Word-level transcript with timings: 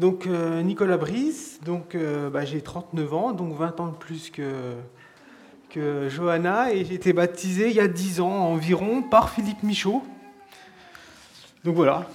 Donc 0.00 0.26
euh, 0.26 0.62
Nicolas 0.62 0.96
Brice, 0.96 1.60
euh, 1.68 2.30
bah, 2.30 2.46
j'ai 2.46 2.62
39 2.62 3.12
ans, 3.12 3.32
donc 3.32 3.54
20 3.54 3.80
ans 3.80 3.88
de 3.88 3.96
plus 3.96 4.30
que, 4.30 4.72
que 5.68 6.08
Johanna, 6.08 6.72
et 6.72 6.86
j'ai 6.86 6.94
été 6.94 7.12
baptisé 7.12 7.68
il 7.68 7.76
y 7.76 7.80
a 7.80 7.86
10 7.86 8.22
ans 8.22 8.30
environ 8.30 9.02
par 9.02 9.28
Philippe 9.28 9.62
Michaud. 9.62 10.02
Donc 11.64 11.76
voilà, 11.76 12.08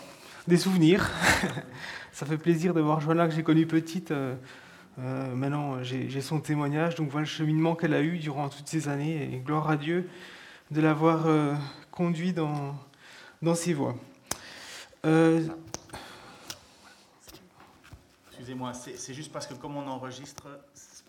des 0.48 0.58
souvenirs. 0.58 1.12
Ça 2.12 2.26
fait 2.26 2.40
plaisir 2.40 2.74
de 2.74 2.82
voir 2.82 3.02
Johanna 3.02 3.28
que 3.28 3.36
j'ai 3.36 3.44
connue 3.44 3.68
petite. 3.68 4.10
Euh, 4.10 4.36
maintenant, 4.98 5.84
j'ai 5.84 6.22
son 6.22 6.40
témoignage, 6.40 6.96
donc 6.96 7.12
voilà 7.12 7.26
le 7.26 7.30
cheminement 7.30 7.76
qu'elle 7.76 7.94
a 7.94 8.02
eu 8.02 8.18
durant 8.18 8.50
toutes 8.50 8.68
ces 8.68 8.90
années, 8.90 9.30
et 9.32 9.38
gloire 9.38 9.70
à 9.70 9.78
Dieu 9.78 10.10
de 10.72 10.82
l'avoir 10.82 11.28
conduit 11.92 12.34
dans, 12.34 12.74
dans 13.44 13.54
ses 13.54 13.76
voies. 13.76 13.96
Excusez-moi, 18.38 18.74
c'est 18.74 19.14
juste 19.14 19.32
parce 19.32 19.48
que 19.48 19.54
comme 19.54 19.78
on 19.78 19.88
enregistre, 19.88 20.44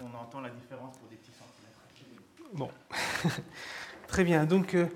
on 0.01 0.16
entend 0.16 0.41
la 0.41 0.48
différence 0.48 0.97
pour 0.97 1.09
des 1.09 1.16
petits 1.16 1.33
centimètres. 1.33 2.52
Bon, 2.52 2.71
très 4.07 4.23
bien. 4.23 4.45
Donc, 4.45 4.77
euh, 4.77 4.87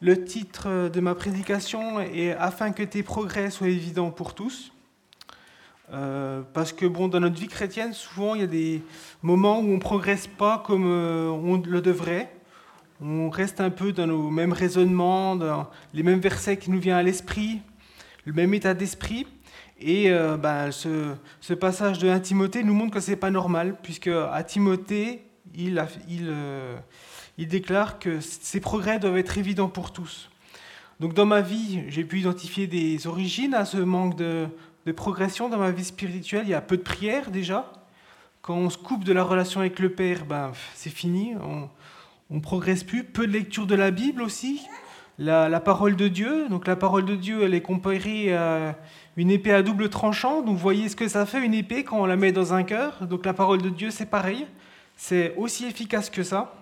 le 0.00 0.24
titre 0.24 0.88
de 0.88 1.00
ma 1.00 1.16
prédication 1.16 1.98
est 1.98 2.30
Afin 2.30 2.70
que 2.70 2.84
tes 2.84 3.02
progrès 3.02 3.50
soient 3.50 3.70
évidents 3.70 4.12
pour 4.12 4.34
tous. 4.34 4.70
Euh, 5.92 6.42
parce 6.52 6.72
que 6.72 6.86
bon, 6.86 7.08
dans 7.08 7.18
notre 7.18 7.40
vie 7.40 7.48
chrétienne, 7.48 7.92
souvent 7.92 8.36
il 8.36 8.42
y 8.42 8.44
a 8.44 8.46
des 8.46 8.80
moments 9.20 9.58
où 9.58 9.64
on 9.64 9.74
ne 9.74 9.80
progresse 9.80 10.28
pas 10.28 10.62
comme 10.64 10.86
euh, 10.86 11.28
on 11.28 11.56
le 11.56 11.80
devrait. 11.80 12.32
On 13.00 13.30
reste 13.30 13.60
un 13.60 13.70
peu 13.70 13.92
dans 13.92 14.06
nos 14.06 14.30
mêmes 14.30 14.52
raisonnements, 14.52 15.34
dans 15.34 15.68
les 15.92 16.04
mêmes 16.04 16.20
versets 16.20 16.56
qui 16.56 16.70
nous 16.70 16.78
viennent 16.78 16.98
à 16.98 17.02
l'esprit, 17.02 17.62
le 18.26 18.32
même 18.32 18.54
état 18.54 18.74
d'esprit. 18.74 19.26
Et 19.86 20.10
ben, 20.40 20.70
ce, 20.70 21.52
passage 21.52 21.98
de 21.98 22.08
1 22.08 22.20
Timothée 22.20 22.64
nous 22.64 22.72
montre 22.72 22.94
que 22.94 23.00
ce 23.00 23.10
n'est 23.10 23.18
pas 23.18 23.30
normal, 23.30 23.76
puisque 23.82 24.08
à 24.08 24.42
Timothée, 24.42 25.24
il, 25.56 25.82
euh, 26.26 26.76
il, 27.38 27.48
déclare 27.48 27.98
que 27.98 28.20
ces 28.20 28.60
progrès 28.60 28.98
doivent 28.98 29.18
être 29.18 29.38
évidents 29.38 29.68
pour 29.68 29.92
tous. 29.92 30.30
Donc 31.00 31.14
dans 31.14 31.26
ma 31.26 31.40
vie, 31.40 31.82
j'ai 31.88 32.04
pu 32.04 32.20
identifier 32.20 32.66
des 32.66 33.06
origines 33.06 33.54
à 33.54 33.64
ce 33.64 33.78
manque 33.78 34.16
de, 34.16 34.48
progression 34.96 35.48
dans 35.48 35.58
ma 35.58 35.70
vie 35.70 35.84
spirituelle. 35.84 36.44
Il 36.44 36.50
y 36.50 36.54
a 36.54 36.60
peu 36.60 36.76
de 36.76 36.82
prières 36.82 37.30
déjà. 37.30 37.70
Quand 38.42 38.56
on 38.56 38.70
se 38.70 38.78
coupe 38.78 39.04
de 39.04 39.12
la 39.12 39.22
relation 39.22 39.60
avec 39.60 39.78
le 39.78 39.90
Père, 39.90 40.26
ben, 40.26 40.52
c'est 40.74 40.90
fini, 40.90 41.34
on 41.40 42.34
ne 42.34 42.40
progresse 42.40 42.84
plus. 42.84 43.04
Peu 43.04 43.26
de 43.26 43.32
lecture 43.32 43.66
de 43.66 43.74
la 43.74 43.90
Bible 43.90 44.22
aussi. 44.22 44.60
La, 45.18 45.60
parole 45.60 45.94
de 45.94 46.08
Dieu, 46.08 46.48
donc 46.48 46.66
la 46.66 46.74
parole 46.74 47.04
de 47.04 47.14
Dieu, 47.14 47.44
elle 47.44 47.54
est 47.54 47.62
comparée 47.62 48.34
à 48.34 48.76
une 49.16 49.30
épée 49.30 49.52
à 49.52 49.62
double 49.62 49.88
tranchant. 49.88 50.42
Donc 50.42 50.56
vous 50.56 50.62
voyez 50.62 50.88
ce 50.88 50.96
que 50.96 51.08
ça 51.08 51.26
fait 51.26 51.44
une 51.44 51.54
épée 51.54 51.84
quand 51.84 52.00
on 52.00 52.06
la 52.06 52.16
met 52.16 52.32
dans 52.32 52.54
un 52.54 52.62
cœur. 52.62 53.06
Donc 53.06 53.24
la 53.24 53.32
parole 53.32 53.62
de 53.62 53.68
Dieu, 53.68 53.90
c'est 53.90 54.06
pareil. 54.06 54.46
C'est 54.96 55.34
aussi 55.36 55.64
efficace 55.64 56.10
que 56.10 56.22
ça. 56.22 56.54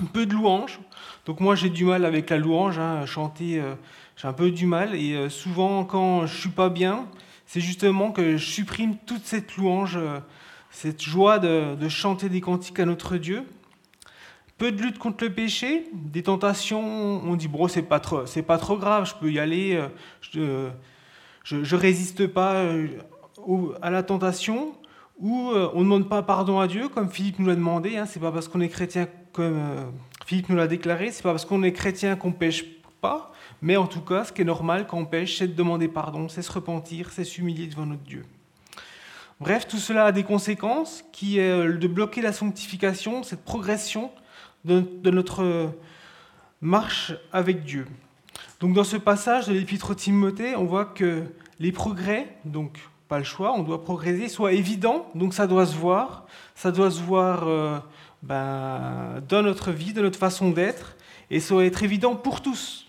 Un 0.00 0.06
peu 0.06 0.26
de 0.26 0.32
louange. 0.32 0.78
Donc 1.26 1.40
moi 1.40 1.54
j'ai 1.54 1.70
du 1.70 1.84
mal 1.84 2.04
avec 2.04 2.30
la 2.30 2.38
louange, 2.38 2.78
hein. 2.78 3.04
chanter, 3.04 3.60
euh, 3.60 3.74
j'ai 4.16 4.28
un 4.28 4.32
peu 4.32 4.50
du 4.50 4.66
mal. 4.66 4.94
Et 4.94 5.14
euh, 5.14 5.28
souvent 5.28 5.84
quand 5.84 6.26
je 6.26 6.36
suis 6.36 6.48
pas 6.50 6.68
bien, 6.68 7.06
c'est 7.46 7.60
justement 7.60 8.12
que 8.12 8.36
je 8.36 8.44
supprime 8.44 8.96
toute 9.06 9.24
cette 9.24 9.56
louange, 9.56 9.96
euh, 9.96 10.20
cette 10.70 11.02
joie 11.02 11.38
de, 11.38 11.88
chanter 11.88 12.28
des 12.28 12.40
cantiques 12.40 12.78
à 12.78 12.84
notre 12.84 13.16
Dieu. 13.16 13.44
Peu 14.58 14.72
de 14.72 14.82
lutte 14.82 14.98
contre 14.98 15.24
le 15.24 15.32
péché, 15.32 15.88
des 15.92 16.24
tentations, 16.24 16.80
on 17.24 17.36
dit 17.36 17.46
bon 17.46 17.68
c'est 17.68 17.82
pas 17.82 18.00
trop, 18.00 18.24
pas 18.46 18.58
trop 18.58 18.76
grave, 18.76 19.08
je 19.08 19.14
peux 19.14 19.30
y 19.30 19.38
aller. 19.38 19.80
Je 21.48 21.76
ne 21.76 21.80
résiste 21.80 22.26
pas 22.26 22.56
euh, 22.56 22.88
à 23.80 23.90
la 23.90 24.02
tentation, 24.02 24.74
ou 25.18 25.50
euh, 25.50 25.70
on 25.72 25.78
ne 25.78 25.84
demande 25.84 26.08
pas 26.08 26.22
pardon 26.22 26.60
à 26.60 26.66
Dieu, 26.66 26.88
comme 26.88 27.10
Philippe 27.10 27.38
nous 27.38 27.46
l'a 27.46 27.54
demandé. 27.54 27.96
Hein, 27.96 28.06
c'est 28.06 28.20
pas 28.20 28.30
parce 28.30 28.48
qu'on 28.48 28.60
est 28.60 28.68
chrétien, 28.68 29.08
comme 29.32 29.56
euh, 29.56 29.84
Philippe 30.26 30.50
nous 30.50 30.56
l'a 30.56 30.66
déclaré, 30.66 31.10
c'est 31.10 31.22
pas 31.22 31.30
parce 31.30 31.46
qu'on 31.46 31.62
est 31.62 31.72
chrétien 31.72 32.16
qu'on 32.16 32.32
pêche 32.32 32.64
pas. 33.00 33.32
Mais 33.62 33.76
en 33.76 33.86
tout 33.86 34.02
cas, 34.02 34.24
ce 34.24 34.32
qui 34.32 34.42
est 34.42 34.44
normal 34.44 34.86
quand 34.86 34.98
on 34.98 35.06
pêche, 35.06 35.38
c'est 35.38 35.48
de 35.48 35.54
demander 35.54 35.88
pardon, 35.88 36.28
c'est 36.28 36.42
se 36.42 36.52
repentir, 36.52 37.10
c'est 37.12 37.24
s'humilier 37.24 37.66
devant 37.66 37.86
notre 37.86 38.02
Dieu. 38.02 38.24
Bref, 39.40 39.66
tout 39.66 39.78
cela 39.78 40.06
a 40.06 40.12
des 40.12 40.24
conséquences 40.24 41.04
qui 41.12 41.38
est 41.38 41.66
de 41.66 41.86
bloquer 41.88 42.20
la 42.20 42.32
sanctification, 42.32 43.22
cette 43.22 43.44
progression 43.44 44.10
de 44.64 45.10
notre 45.10 45.72
marche 46.60 47.14
avec 47.32 47.64
Dieu. 47.64 47.86
Donc 48.60 48.72
dans 48.72 48.84
ce 48.84 48.96
passage 48.96 49.46
de 49.46 49.52
l'épître 49.52 49.94
Timothée, 49.94 50.56
on 50.56 50.64
voit 50.64 50.84
que 50.84 51.22
les 51.60 51.70
progrès, 51.70 52.26
donc 52.44 52.78
pas 53.06 53.18
le 53.18 53.24
choix, 53.24 53.52
on 53.56 53.62
doit 53.62 53.84
progresser, 53.84 54.28
soient 54.28 54.52
évidents, 54.52 55.08
donc 55.14 55.32
ça 55.32 55.46
doit 55.46 55.64
se 55.64 55.76
voir, 55.76 56.26
ça 56.56 56.72
doit 56.72 56.90
se 56.90 57.00
voir 57.00 57.46
euh, 57.46 57.78
ben, 58.22 59.22
dans 59.28 59.42
notre 59.42 59.70
vie, 59.70 59.92
dans 59.92 60.02
notre 60.02 60.18
façon 60.18 60.50
d'être, 60.50 60.96
et 61.30 61.38
ça 61.38 61.54
doit 61.54 61.64
être 61.66 61.84
évident 61.84 62.16
pour 62.16 62.42
tous. 62.42 62.86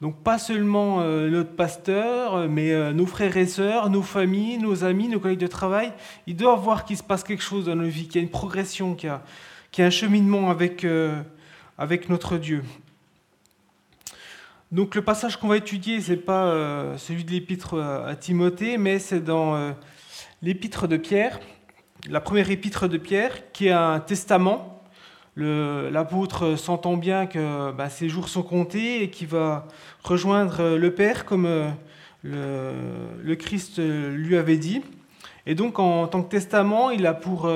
Donc 0.00 0.22
pas 0.22 0.38
seulement 0.38 1.00
euh, 1.00 1.28
notre 1.28 1.50
pasteur, 1.50 2.48
mais 2.48 2.70
euh, 2.70 2.92
nos 2.92 3.06
frères 3.06 3.36
et 3.36 3.48
sœurs, 3.48 3.90
nos 3.90 4.02
familles, 4.02 4.58
nos 4.58 4.84
amis, 4.84 5.08
nos 5.08 5.18
collègues 5.18 5.40
de 5.40 5.48
travail, 5.48 5.92
ils 6.28 6.36
doivent 6.36 6.60
voir 6.60 6.84
qu'il 6.84 6.96
se 6.96 7.02
passe 7.02 7.24
quelque 7.24 7.42
chose 7.42 7.64
dans 7.64 7.74
nos 7.74 7.88
vies, 7.88 8.06
qu'il 8.06 8.16
y 8.16 8.18
a 8.18 8.22
une 8.22 8.30
progression, 8.30 8.94
qu'il 8.94 9.08
y 9.08 9.82
a, 9.82 9.84
un 9.84 9.90
cheminement 9.90 10.48
avec 10.48 12.08
notre 12.08 12.36
Dieu. 12.36 12.62
Donc 14.70 14.94
le 14.94 15.00
passage 15.00 15.38
qu'on 15.38 15.48
va 15.48 15.56
étudier, 15.56 15.98
ce 16.02 16.10
n'est 16.10 16.18
pas 16.18 16.44
euh, 16.44 16.98
celui 16.98 17.24
de 17.24 17.30
l'épître 17.30 17.80
à 17.80 18.14
Timothée, 18.16 18.76
mais 18.76 18.98
c'est 18.98 19.20
dans 19.20 19.54
euh, 19.54 19.72
l'épître 20.42 20.86
de 20.86 20.98
Pierre, 20.98 21.40
la 22.10 22.20
première 22.20 22.50
épître 22.50 22.86
de 22.86 22.98
Pierre, 22.98 23.50
qui 23.52 23.68
est 23.68 23.72
un 23.72 23.98
testament. 23.98 24.82
L'apôtre 25.36 26.56
s'entend 26.56 26.96
bien 26.98 27.26
que 27.26 27.70
bah, 27.70 27.88
ses 27.88 28.10
jours 28.10 28.28
sont 28.28 28.42
comptés 28.42 29.04
et 29.04 29.10
qu'il 29.10 29.28
va 29.28 29.68
rejoindre 30.02 30.76
le 30.76 30.94
Père 30.94 31.24
comme 31.24 31.46
euh, 31.46 31.70
le, 32.22 32.72
le, 33.22 33.36
Christ 33.36 33.78
lui 33.78 34.36
avait 34.36 34.56
dit. 34.58 34.82
Et 35.46 35.54
donc 35.54 35.78
en 35.78 36.08
tant 36.08 36.22
que 36.22 36.28
testament, 36.28 36.90
il 36.90 37.06
a 37.06 37.14
pour 37.14 37.50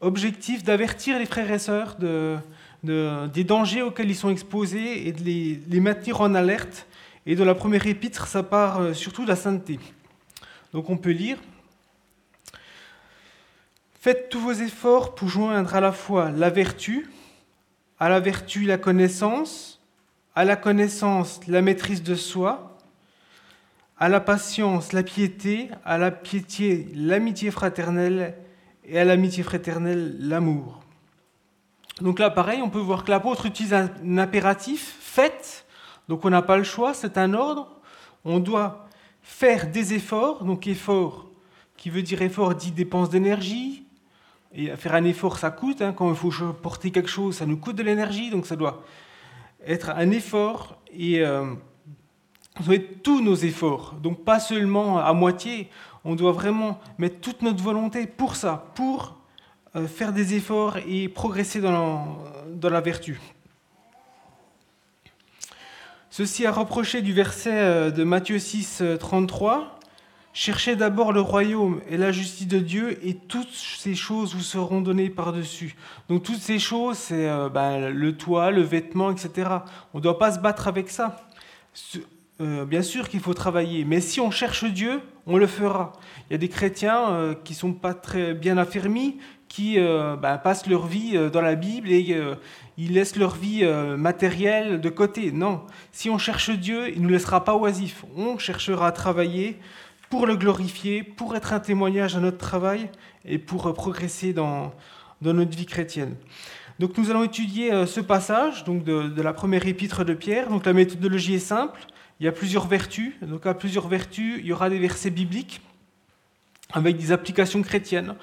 objectif 0.00 0.62
d'avertir 0.62 1.18
les 1.18 1.26
frères 1.26 1.50
et 1.50 1.58
sœurs 1.58 1.96
de 1.98 2.38
des 2.82 3.44
dangers 3.44 3.82
auxquels 3.82 4.10
ils 4.10 4.16
sont 4.16 4.30
exposés 4.30 5.06
et 5.06 5.12
de 5.12 5.22
les, 5.22 5.80
maintenir 5.80 6.20
en 6.20 6.34
alerte. 6.34 6.86
Et 7.26 7.36
dans 7.36 7.44
la 7.44 7.54
première 7.54 7.86
épître, 7.86 8.26
ça 8.26 8.42
part 8.42 8.80
euh, 8.80 8.94
surtout 8.94 9.22
de 9.22 9.28
la 9.28 9.36
sainteté. 9.36 9.78
Donc 10.72 10.90
on 10.90 10.96
peut 10.96 11.10
lire 11.10 11.38
Faites 14.00 14.28
tous 14.28 14.40
vos 14.40 14.52
efforts 14.52 15.14
pour 15.14 15.28
joindre 15.28 15.76
à 15.76 15.80
la 15.80 15.92
fois 15.92 16.32
la 16.32 16.50
vertu, 16.50 17.08
à 18.00 18.08
la 18.08 18.18
vertu 18.18 18.64
la 18.64 18.76
connaissance, 18.76 19.80
à 20.34 20.44
la 20.44 20.56
connaissance 20.56 21.46
la 21.46 21.62
maîtrise 21.62 22.02
de 22.02 22.16
soi, 22.16 22.76
à 23.96 24.08
la 24.08 24.18
patience 24.18 24.92
la 24.92 25.04
piété, 25.04 25.70
à 25.84 25.98
la 25.98 26.10
piété 26.10 26.88
l'amitié 26.96 27.52
fraternelle 27.52 28.34
et 28.84 28.98
à 28.98 29.04
l'amitié 29.04 29.44
fraternelle 29.44 30.16
l'amour. 30.18 30.81
Donc 32.00 32.18
là, 32.18 32.30
pareil, 32.30 32.62
on 32.62 32.70
peut 32.70 32.78
voir 32.78 33.04
que 33.04 33.10
l'apôtre 33.10 33.46
utilise 33.46 33.74
un 33.74 34.18
impératif, 34.18 34.96
faites, 35.00 35.66
donc 36.08 36.24
on 36.24 36.30
n'a 36.30 36.42
pas 36.42 36.56
le 36.56 36.64
choix, 36.64 36.94
c'est 36.94 37.18
un 37.18 37.34
ordre, 37.34 37.68
on 38.24 38.38
doit 38.38 38.88
faire 39.22 39.70
des 39.70 39.94
efforts, 39.94 40.44
donc 40.44 40.66
effort 40.66 41.26
qui 41.76 41.90
veut 41.90 42.02
dire 42.02 42.22
effort 42.22 42.54
dit 42.54 42.70
dépense 42.70 43.10
d'énergie, 43.10 43.84
et 44.54 44.74
faire 44.76 44.94
un 44.94 45.04
effort 45.04 45.38
ça 45.38 45.50
coûte, 45.50 45.82
hein. 45.82 45.92
quand 45.92 46.10
il 46.10 46.16
faut 46.16 46.30
porter 46.52 46.90
quelque 46.90 47.08
chose 47.08 47.36
ça 47.36 47.46
nous 47.46 47.56
coûte 47.56 47.76
de 47.76 47.82
l'énergie, 47.82 48.30
donc 48.30 48.46
ça 48.46 48.56
doit 48.56 48.82
être 49.66 49.90
un 49.90 50.10
effort, 50.10 50.76
et 50.92 51.20
euh, 51.20 51.54
ça 52.56 52.64
doit 52.64 52.74
être 52.74 53.02
tous 53.02 53.20
nos 53.20 53.34
efforts, 53.34 53.94
donc 54.02 54.24
pas 54.24 54.40
seulement 54.40 54.98
à 54.98 55.12
moitié, 55.12 55.68
on 56.04 56.14
doit 56.14 56.32
vraiment 56.32 56.80
mettre 56.98 57.20
toute 57.20 57.42
notre 57.42 57.62
volonté 57.62 58.06
pour 58.06 58.34
ça, 58.34 58.72
pour 58.74 59.21
faire 59.86 60.12
des 60.12 60.34
efforts 60.34 60.78
et 60.86 61.08
progresser 61.08 61.60
dans 61.60 61.72
la, 61.72 62.04
dans 62.54 62.70
la 62.70 62.80
vertu. 62.80 63.20
Ceci 66.10 66.44
a 66.44 66.52
reproché 66.52 67.00
du 67.00 67.12
verset 67.12 67.52
euh, 67.54 67.90
de 67.90 68.04
Matthieu 68.04 68.38
6, 68.38 68.82
33, 69.00 69.78
Cherchez 70.34 70.76
d'abord 70.76 71.12
le 71.12 71.20
royaume 71.20 71.82
et 71.90 71.98
la 71.98 72.10
justice 72.10 72.48
de 72.48 72.58
Dieu, 72.58 72.98
et 73.06 73.14
toutes 73.14 73.52
ces 73.52 73.94
choses 73.94 74.34
vous 74.34 74.40
seront 74.40 74.80
données 74.80 75.10
par-dessus. 75.10 75.76
Donc 76.08 76.22
toutes 76.22 76.40
ces 76.40 76.58
choses, 76.58 76.96
c'est 76.96 77.28
euh, 77.28 77.50
ben, 77.50 77.90
le 77.90 78.16
toit, 78.16 78.50
le 78.50 78.62
vêtement, 78.62 79.10
etc. 79.10 79.50
On 79.92 79.98
ne 79.98 80.02
doit 80.02 80.18
pas 80.18 80.32
se 80.32 80.38
battre 80.38 80.68
avec 80.68 80.88
ça. 80.88 81.28
Euh, 82.40 82.64
bien 82.64 82.80
sûr 82.80 83.10
qu'il 83.10 83.20
faut 83.20 83.34
travailler, 83.34 83.84
mais 83.84 84.00
si 84.00 84.20
on 84.20 84.30
cherche 84.30 84.64
Dieu, 84.64 85.02
on 85.26 85.36
le 85.36 85.46
fera. 85.46 85.92
Il 86.30 86.32
y 86.32 86.34
a 86.34 86.38
des 86.38 86.48
chrétiens 86.48 87.10
euh, 87.10 87.34
qui 87.34 87.52
sont 87.52 87.74
pas 87.74 87.92
très 87.92 88.32
bien 88.32 88.56
affermis, 88.56 89.18
qui 89.52 89.76
ben, 89.76 90.38
passent 90.38 90.66
leur 90.66 90.86
vie 90.86 91.18
dans 91.30 91.42
la 91.42 91.56
Bible 91.56 91.90
et 91.90 92.18
ils 92.78 92.92
laissent 92.94 93.16
leur 93.16 93.34
vie 93.34 93.62
matérielle 93.98 94.80
de 94.80 94.88
côté. 94.88 95.30
Non, 95.30 95.60
si 95.90 96.08
on 96.08 96.16
cherche 96.16 96.48
Dieu, 96.48 96.88
il 96.88 97.00
ne 97.00 97.02
nous 97.02 97.10
laissera 97.10 97.44
pas 97.44 97.54
oisifs. 97.56 98.06
On 98.16 98.38
cherchera 98.38 98.86
à 98.86 98.92
travailler 98.92 99.58
pour 100.12 100.26
le 100.26 100.36
glorifier, 100.36 101.02
pour 101.02 101.34
être 101.36 101.54
un 101.54 101.58
témoignage 101.58 102.16
à 102.16 102.20
notre 102.20 102.36
travail 102.36 102.90
et 103.24 103.38
pour 103.38 103.66
euh, 103.66 103.72
progresser 103.72 104.34
dans, 104.34 104.74
dans 105.22 105.32
notre 105.32 105.56
vie 105.56 105.64
chrétienne. 105.64 106.16
Donc 106.78 106.98
nous 106.98 107.10
allons 107.10 107.24
étudier 107.24 107.72
euh, 107.72 107.86
ce 107.86 107.98
passage 108.00 108.64
donc 108.64 108.84
de, 108.84 109.22
la 109.22 109.32
première 109.32 109.66
épître 109.66 110.04
de 110.04 110.12
Pierre. 110.12 110.50
Donc 110.50 110.66
la 110.66 110.74
méthodologie 110.74 111.36
est 111.36 111.38
simple. 111.38 111.80
Il 112.20 112.26
y 112.26 112.28
a 112.28 112.32
plusieurs 112.32 112.66
vertus. 112.66 113.14
Donc 113.22 113.46
à 113.46 113.54
plusieurs 113.54 113.88
vertus, 113.88 114.36
il 114.40 114.44
y 114.44 114.52
aura 114.52 114.68
des 114.68 114.78
versets 114.78 115.08
bibliques 115.08 115.62
avec 116.74 116.98
des 116.98 117.10
applications 117.10 117.62
chrétiennes, 117.62 118.14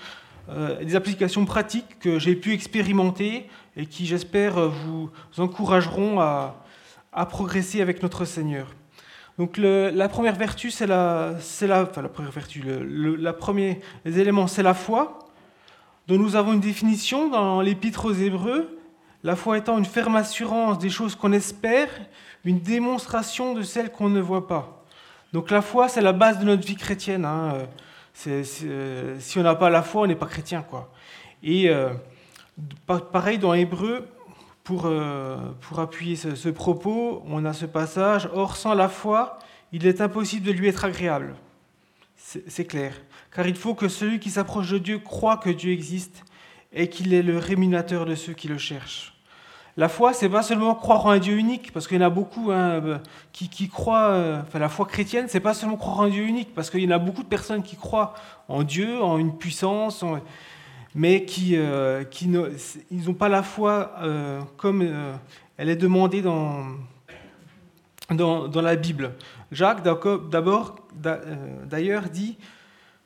euh, 0.50 0.84
des 0.84 0.96
applications 0.96 1.46
pratiques 1.46 2.00
que 2.00 2.20
j'ai 2.20 2.36
pu 2.36 2.54
expérimenter 2.54 3.48
et 3.78 3.86
qui, 3.86 4.06
j'espère, 4.06 4.70
vous 4.70 5.10
encourageront 5.38 6.20
à, 6.20 6.56
progresser 7.30 7.82
avec 7.82 8.02
notre 8.02 8.26
Seigneur. 8.26 8.68
Donc 9.38 9.58
la 9.58 10.10
première 10.10 10.36
vertu, 10.36 10.72
c'est 10.72 10.88
la, 10.88 11.36
la, 11.62 11.84
enfin 11.84 12.02
la 12.02 12.10
première 12.10 12.32
vertu, 12.32 12.62
le, 12.62 13.16
la 13.16 13.34
premier, 13.34 13.82
les 14.06 14.32
c'est 14.48 14.64
la 14.64 14.74
foi, 14.74 15.20
dont 16.08 16.18
nous 16.18 16.36
avons 16.36 16.54
une 16.54 16.60
définition 16.60 17.30
dans 17.30 17.62
l'Épître 17.62 18.06
aux 18.06 18.14
Hébreux. 18.14 18.78
La 19.24 19.36
foi 19.36 19.58
étant 19.58 19.78
une 19.78 19.86
ferme 19.86 20.16
assurance 20.16 20.80
des 20.80 20.90
choses 20.90 21.16
qu'on 21.16 21.34
espère, 21.34 21.90
une 22.46 22.60
démonstration 22.60 23.54
de 23.54 23.62
celles 23.62 23.92
qu'on 23.92 24.10
ne 24.10 24.22
voit 24.22 24.48
pas. 24.48 24.84
Donc 25.34 25.52
la 25.52 25.62
foi, 25.62 25.88
c'est 25.88 26.02
la 26.02 26.14
base 26.14 26.40
de 26.40 26.46
notre 26.46 26.66
vie 26.66 26.76
chrétienne. 26.76 27.26
Hein. 27.26 27.68
C'est, 28.14 28.44
si 28.44 29.40
on 29.40 29.44
n'a 29.44 29.56
pas 29.56 29.70
la 29.70 29.82
foi, 29.82 30.02
on 30.04 30.08
n'est 30.08 30.16
pas 30.16 30.26
chrétien, 30.26 30.62
quoi. 30.62 30.92
Et 31.42 31.70
euh, 31.70 31.94
pareil 33.12 33.38
dans 33.38 33.54
Hébreux, 33.54 34.08
pour, 34.64 34.86
euh, 34.86 35.38
pour 35.62 35.80
appuyer 35.80 36.16
ce, 36.16 36.50
propos, 36.50 37.24
on 37.26 37.44
a 37.46 37.54
ce 37.54 37.66
passage 37.66 38.30
Or, 38.34 38.56
sans 38.56 38.76
la 38.76 38.88
foi, 38.88 39.40
il 39.72 39.88
est 39.88 40.00
impossible 40.00 40.46
de 40.46 40.52
lui 40.52 40.68
être 40.68 40.86
agréable. 40.86 41.36
C'est 42.16 42.66
clair. 42.66 42.94
Car 43.34 43.48
il 43.48 43.56
faut 43.56 43.74
que 43.74 43.88
celui 43.88 44.20
qui 44.20 44.30
s'approche 44.30 44.70
de 44.70 44.78
Dieu 44.78 45.00
croit 45.00 45.38
que 45.38 45.50
Dieu 45.50 45.72
existe 45.72 46.24
et 46.72 46.88
qu'il 46.88 47.16
est 47.16 47.24
le 47.24 47.40
rémunérateur 47.40 48.06
de 48.06 48.14
ceux 48.14 48.34
qui 48.34 48.48
le 48.48 48.60
cherchent. 48.60 49.19
La 49.78 49.88
foi, 49.88 50.14
c'est 50.14 50.30
pas 50.30 50.44
seulement 50.44 50.76
croire 50.76 51.06
en 51.06 51.12
un 51.12 51.20
Dieu 51.20 51.38
unique, 51.38 51.72
parce 51.72 51.88
qu'il 51.88 51.98
y 51.98 52.04
en 52.04 52.08
a 52.08 52.10
beaucoup 52.10 52.52
hein, 52.52 52.82
euh, 52.84 52.98
qui, 53.32 53.70
croient. 53.70 54.10
Euh, 54.10 54.42
enfin, 54.42 54.60
la 54.60 54.70
foi 54.70 54.86
chrétienne, 54.86 55.26
c'est 55.30 55.40
pas 55.40 55.54
seulement 55.54 55.78
croire 55.78 56.00
en 56.00 56.04
un 56.04 56.10
Dieu 56.10 56.24
unique, 56.24 56.54
parce 56.54 56.70
qu'il 56.70 56.82
y 56.82 56.88
en 56.88 56.92
a 56.92 57.00
beaucoup 57.00 57.24
de 57.24 57.28
personnes 57.28 57.64
qui 57.64 57.76
croient 57.76 58.14
en 58.48 58.64
Dieu, 58.64 59.02
en 59.02 59.18
une 59.18 59.38
puissance, 59.38 60.04
mais 60.96 61.24
qui, 61.24 61.56
euh, 61.56 62.04
qui 62.04 62.30
ils 62.92 63.06
n'ont 63.06 63.14
pas 63.14 63.30
la 63.30 63.44
foi 63.44 63.92
comme 64.58 64.88
elle 65.58 65.70
est 65.70 65.76
demandée 65.76 66.22
dans, 66.22 66.66
dans, 68.12 68.48
dans, 68.48 68.62
la 68.62 68.76
Bible. 68.76 69.14
Jacques, 69.52 69.84
d'abord, 69.84 70.76
d'ailleurs, 70.94 72.04
dit 72.10 72.38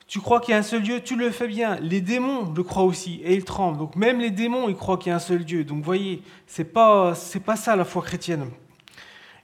Tu 0.06 0.20
crois 0.20 0.40
qu'il 0.40 0.52
y 0.52 0.54
a 0.54 0.58
un 0.58 0.62
seul 0.62 0.82
Dieu 0.82 1.00
Tu 1.00 1.16
le 1.16 1.30
fais 1.30 1.48
bien. 1.48 1.76
Les 1.80 2.00
démons 2.00 2.52
le 2.52 2.62
croient 2.62 2.84
aussi 2.84 3.20
et 3.24 3.34
ils 3.34 3.44
tremblent. 3.44 3.78
Donc, 3.78 3.96
même 3.96 4.20
les 4.20 4.30
démons, 4.30 4.68
ils 4.68 4.76
croient 4.76 4.98
qu'il 4.98 5.10
y 5.10 5.12
a 5.12 5.16
un 5.16 5.20
seul 5.20 5.44
Dieu. 5.44 5.64
Donc, 5.64 5.82
voyez, 5.82 6.22
ce 6.46 6.62
n'est 6.62 6.68
pas, 6.68 7.14
pas 7.44 7.56
ça 7.56 7.76
la 7.76 7.84
foi 7.84 8.02
chrétienne. 8.02 8.50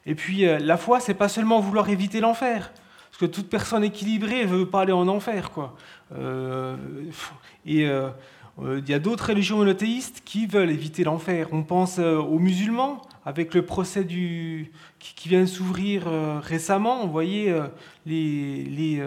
Et 0.06 0.14
puis, 0.14 0.44
la 0.44 0.76
foi, 0.76 1.00
c'est 1.00 1.14
pas 1.14 1.28
seulement 1.28 1.60
vouloir 1.60 1.88
éviter 1.88 2.20
l'enfer. 2.20 2.72
Parce 3.10 3.18
que 3.18 3.26
toute 3.26 3.48
personne 3.48 3.84
équilibrée 3.84 4.44
veut 4.44 4.66
pas 4.66 4.82
aller 4.82 4.92
en 4.92 5.08
enfer. 5.08 5.50
Quoi. 5.50 5.76
et 7.66 7.86
euh, 7.86 8.10
il 8.62 8.88
y 8.88 8.94
a 8.94 8.98
d'autres 8.98 9.28
religions 9.28 9.58
monothéistes 9.58 10.22
qui 10.24 10.46
veulent 10.46 10.70
éviter 10.70 11.04
l'enfer. 11.04 11.48
On 11.52 11.62
pense 11.62 11.98
euh, 11.98 12.18
aux 12.18 12.38
musulmans, 12.38 13.00
avec 13.24 13.54
le 13.54 13.64
procès 13.64 14.04
du, 14.04 14.72
qui, 14.98 15.28
vient 15.28 15.42
de 15.42 15.46
s'ouvrir 15.46 16.04
euh, 16.06 16.40
récemment. 16.40 17.04
Vous 17.04 17.12
voyez, 17.12 17.54
les, 18.06 19.00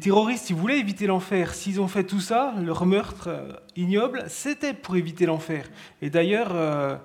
terroristes, 0.00 0.50
ils 0.50 0.56
voulaient 0.56 0.78
éviter 0.78 1.06
l'enfer. 1.06 1.54
S'ils 1.54 1.80
ont 1.80 1.88
fait 1.88 2.04
tout 2.04 2.20
ça, 2.20 2.54
leur 2.62 2.84
meurtre 2.86 3.28
ignoble, 3.76 4.24
c'était 4.28 4.74
pour 4.74 4.96
éviter 4.96 5.26
l'enfer. 5.26 5.68
Et 6.02 6.10
d'ailleurs, 6.10 7.00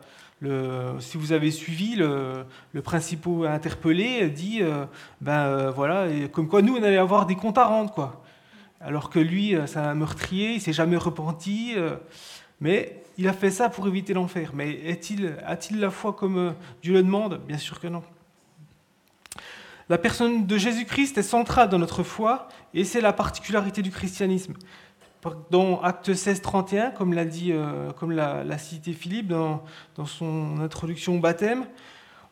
si 1.00 1.18
vous 1.18 1.32
avez 1.32 1.52
suivi, 1.52 1.96
le, 1.96 2.46
le 2.74 2.82
principal 2.82 3.48
interpellé 3.48 4.30
dit, 4.30 4.62
ben 5.22 5.70
voilà, 5.72 6.08
comme 6.32 6.48
quoi 6.48 6.62
nous, 6.62 6.76
on 6.76 6.84
allait 6.84 6.98
avoir 6.98 7.26
des 7.26 7.36
comptes 7.36 7.58
à 7.58 7.66
rendre, 7.66 7.92
quoi 7.92 8.23
alors 8.84 9.10
que 9.10 9.20
lui, 9.20 9.56
euh, 9.56 9.66
c'est 9.66 9.80
un 9.80 9.96
meurtrier, 9.96 10.54
il 10.54 10.62
s'est 10.62 10.74
jamais 10.74 10.98
repenti, 10.98 11.74
euh, 11.76 11.96
mais 12.60 13.02
il 13.18 13.28
a 13.28 13.34
fait 13.34 13.52
ça 13.52 13.70
pour 13.70 13.88
éviter 13.88 14.14
l'enfer. 14.14 14.52
Mais 14.54 14.72
est-il, 14.72 15.38
a-t-il 15.46 15.80
la 15.80 15.90
foi 15.90 16.14
comme 16.14 16.38
euh, 16.38 16.52
Dieu 16.82 16.94
le 16.94 17.04
demande? 17.04 17.42
Bien 17.48 17.58
sûr 17.58 17.80
que 17.80 17.88
non. 17.88 18.04
La 19.90 19.98
personne 19.98 20.46
de 20.46 20.58
Jésus-Christ 20.58 21.18
est 21.18 21.24
centrale 21.24 21.70
dans 21.70 21.80
notre 21.80 22.04
foi, 22.04 22.48
et 22.74 22.84
c'est 22.84 23.02
la 23.02 23.14
particularité 23.14 23.82
du 23.82 23.92
christianisme. 23.92 24.54
Dans 25.52 25.82
Acte 25.82 26.14
16, 26.14 26.42
31, 26.42 26.92
comme 26.92 27.14
l'a 27.14 27.24
dit, 27.24 27.54
comme 27.98 28.12
l'a, 28.12 28.58
cité 28.58 28.92
Philippe 28.92 29.28
dans, 29.28 29.64
dans, 29.96 30.06
son 30.06 30.60
introduction 30.60 31.16
au 31.16 31.20
baptême, 31.20 31.66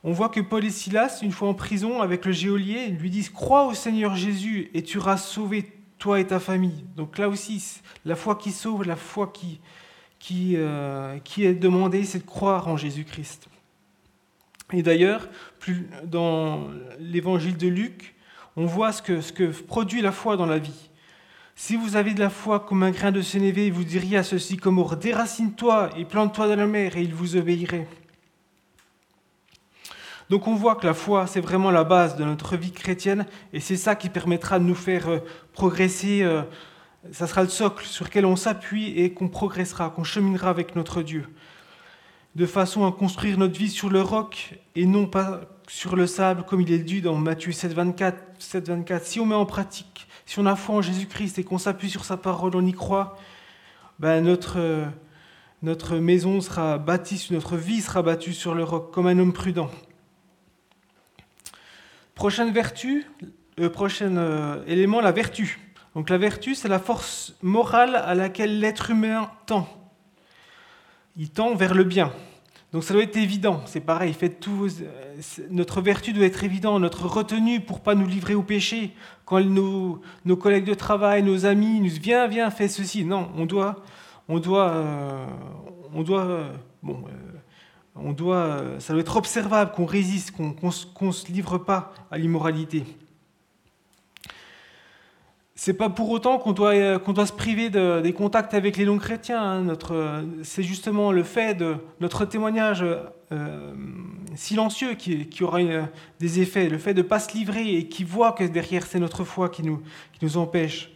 on 0.04 0.12
voit 0.12 0.30
que 0.30 0.42
Paul 0.42 0.66
et 0.66 0.70
Silas, 0.70 1.20
une 1.22 1.32
fois 1.32 1.50
en 1.50 1.54
prison 1.54 2.02
avec 2.02 2.26
le 2.26 2.32
geôlier, 2.32 2.88
lui 2.88 3.10
disent 3.10 3.30
Crois 3.30 3.66
au 3.66 3.74
Seigneur 3.74 4.16
Jésus 4.16 4.70
et 4.74 4.84
tu 4.84 4.98
auras 4.98 5.18
sauvé 5.18 5.81
toi 6.02 6.20
et 6.20 6.26
ta 6.26 6.40
famille. 6.40 6.84
Donc 6.98 7.20
là 7.20 7.30
aussi, 7.30 7.80
la 8.06 8.16
foi 8.16 8.36
qui 8.36 8.52
sauve, 8.52 8.84
la 8.84 8.96
foi 8.96 9.32
qui, 9.32 9.62
qui, 10.18 10.56
euh, 10.58 11.20
qui 11.20 11.46
est 11.46 11.54
demandée, 11.54 12.04
c'est 12.04 12.20
de 12.20 12.26
croire 12.26 12.68
en 12.68 12.76
Jésus-Christ. 12.76 13.48
Et 14.74 14.82
d'ailleurs, 14.82 15.30
dans 16.04 16.70
l'évangile 17.00 17.56
de 17.56 17.68
Luc, 17.68 18.16
on 18.56 18.66
voit 18.66 18.92
ce 18.92 19.02
que, 19.02 19.46
produit 19.62 20.02
la 20.02 20.12
foi 20.12 20.38
dans 20.38 20.48
la 20.48 20.58
vie. 20.58 20.90
Si 21.56 21.76
vous 21.76 21.96
avez 21.96 22.16
de 22.16 22.20
la 22.20 22.32
foi 22.32 22.62
comme 22.62 22.82
un 22.82 22.92
grain 22.92 23.12
de 23.12 23.22
sénévé, 23.22 23.70
vous 23.70 23.84
diriez 23.84 24.18
à 24.18 24.24
ceci 24.24 24.58
comme 24.58 24.84
déracine-toi 25.00 25.92
et 25.98 26.06
plante-toi 26.06 26.48
dans 26.48 26.56
la 26.56 26.66
mer, 26.66 26.98
et 26.98 27.04
il 27.04 27.14
vous 27.14 27.36
obéirait. 27.36 27.88
Donc 30.32 30.48
on 30.48 30.56
voit 30.56 30.76
que 30.76 30.88
la 30.88 30.94
foi, 30.94 31.28
c'est 31.28 31.42
vraiment 31.42 31.72
la 31.72 31.84
base 31.84 32.16
de 32.16 32.24
notre 32.24 32.56
vie 32.56 32.72
chrétienne 32.72 33.26
et 33.52 33.60
c'est 33.60 33.76
ça 33.76 33.96
qui 33.96 34.08
permettra 34.08 34.60
de 34.60 34.64
nous 34.64 34.76
faire 34.76 35.10
euh, 35.10 35.20
progresser. 35.52 36.22
Euh, 36.24 36.44
ça 37.12 37.28
sera 37.28 37.44
le 37.44 37.50
socle 37.50 37.86
sur 37.86 38.06
lequel 38.06 38.26
on 38.26 38.38
s'appuie 38.38 38.98
et 38.98 39.12
qu'on 39.12 39.28
progressera, 39.28 39.90
qu'on 39.90 40.06
cheminera 40.06 40.50
avec 40.50 40.78
notre 40.78 41.02
Dieu. 41.02 41.28
De 42.36 42.46
façon 42.46 42.88
à 42.88 42.94
construire 42.94 43.38
notre 43.38 43.60
vie 43.60 43.70
sur 43.70 43.90
le 43.90 44.02
roc 44.02 44.58
et 44.74 44.86
non 44.86 45.06
pas 45.06 45.42
sur 45.68 45.98
le 45.98 46.08
sable, 46.08 46.44
comme 46.44 46.62
il 46.62 46.72
est 46.72 46.80
dit 46.80 47.02
dans 47.02 47.16
Matthieu 47.16 47.52
7, 47.52 47.74
24. 47.74 48.18
7, 48.40 48.70
24. 48.70 49.06
Si 49.06 49.20
on 49.20 49.26
met 49.26 49.36
en 49.36 49.46
pratique, 49.46 50.08
si 50.26 50.40
on 50.40 50.46
a 50.46 50.56
foi 50.56 50.76
en 50.76 50.82
Jésus-Christ 50.82 51.40
et 51.40 51.44
qu'on 51.44 51.58
s'appuie 51.58 51.90
sur 51.90 52.06
sa 52.06 52.16
parole, 52.16 52.56
on 52.56 52.66
y 52.66 52.72
croit, 52.72 53.18
ben 54.00 54.24
notre, 54.24 54.60
euh, 54.60 56.00
maison 56.00 56.40
sera 56.40 56.78
bâtie, 56.78 57.28
notre 57.32 57.58
vie 57.58 57.82
sera 57.82 58.02
bâtie 58.02 58.34
sur 58.34 58.56
le 58.56 58.64
roc, 58.64 58.94
comme 58.94 59.08
un 59.08 59.20
homme 59.20 59.34
prudent. 59.34 59.70
Prochaine 62.22 62.52
vertu, 62.52 63.08
euh, 63.60 63.68
prochain 63.68 64.16
euh, 64.16 64.64
élément, 64.68 65.02
la 65.02 65.12
vertu. 65.12 65.60
Donc 65.96 66.08
la 66.12 66.20
vertu, 66.20 66.54
c'est 66.54 66.68
la 66.68 66.78
force 66.78 67.36
morale 67.42 67.96
à 67.96 68.14
laquelle 68.14 68.60
l'être 68.60 68.92
humain 68.92 69.32
tend. 69.48 69.68
Il 71.18 71.32
tend 71.32 71.56
vers 71.56 71.74
le 71.74 71.84
bien. 71.84 72.14
Donc 72.74 72.84
ça 72.84 72.94
doit 72.94 73.02
être 73.02 73.18
évident, 73.18 73.64
c'est 73.66 73.80
pareil, 73.80 74.16
euh, 74.22 74.78
notre 75.50 75.82
vertu 75.82 76.14
doit 76.14 76.28
être 76.28 76.44
évidente, 76.44 76.80
notre 76.80 77.08
retenue 77.08 77.60
pour 77.60 77.80
pas 77.80 77.96
nous 77.96 78.06
livrer 78.06 78.36
au 78.36 78.44
péché. 78.44 78.94
Quand 79.26 79.42
nos, 79.42 80.00
collègues 80.40 80.66
de 80.66 80.76
travail, 80.76 81.24
nos 81.24 81.48
amis 81.48 81.80
nous 81.80 81.88
disent 81.88 82.00
viens, 82.00 82.28
viens, 82.28 82.52
fais 82.52 82.68
ceci. 82.68 83.04
Non, 83.04 83.32
on 83.36 83.48
doit, 83.48 83.84
on 84.28 84.38
doit, 84.38 84.76
on 85.92 86.04
doit, 86.04 86.52
bon, 86.84 87.04
on 87.96 88.14
doit, 88.14 88.62
ça 88.80 88.94
doit 88.94 89.02
être 89.02 89.18
observable, 89.18 89.72
qu'on 89.72 89.86
résiste, 89.86 90.32
qu'on 90.32 90.56
ne 91.08 91.12
se 91.12 91.32
livre 91.32 91.58
pas 91.58 91.94
à 92.10 92.18
l'immoralité. 92.18 92.86
C'est 95.56 95.74
pas 95.74 95.90
pour 95.90 96.10
autant 96.10 96.40
qu'on 96.40 96.54
doit, 96.54 96.98
qu'on 97.00 97.14
doit 97.14 97.28
se 97.28 97.34
priver 97.34 97.70
des 97.70 98.14
contacts 98.14 98.54
avec 98.54 98.78
les 98.78 98.86
non-chrétiens. 98.86 99.68
Hein. 99.70 99.78
c'est 100.42 100.64
justement 100.64 101.12
le 101.12 101.22
fait 101.22 101.54
de 101.54 101.76
notre 102.00 102.26
témoignage 102.26 102.84
euh, 103.32 103.74
silencieux 104.36 104.96
qui, 104.96 105.44
aura 105.44 105.60
des 106.20 106.40
effets, 106.40 106.68
le 106.68 106.80
fait 106.80 106.96
de 106.96 107.04
ne 107.04 107.08
pas 107.08 107.20
se 107.20 107.34
livrer 107.38 107.76
et 107.76 107.88
qui 107.88 108.04
voit 108.04 108.32
que 108.32 108.44
derrière 108.44 108.88
c'est 108.88 109.00
notre 109.00 109.24
foi 109.24 109.50
qui 109.50 109.62
nous, 109.62 109.84
qui 110.14 110.26
nous 110.26 110.38
empêche 110.38 110.92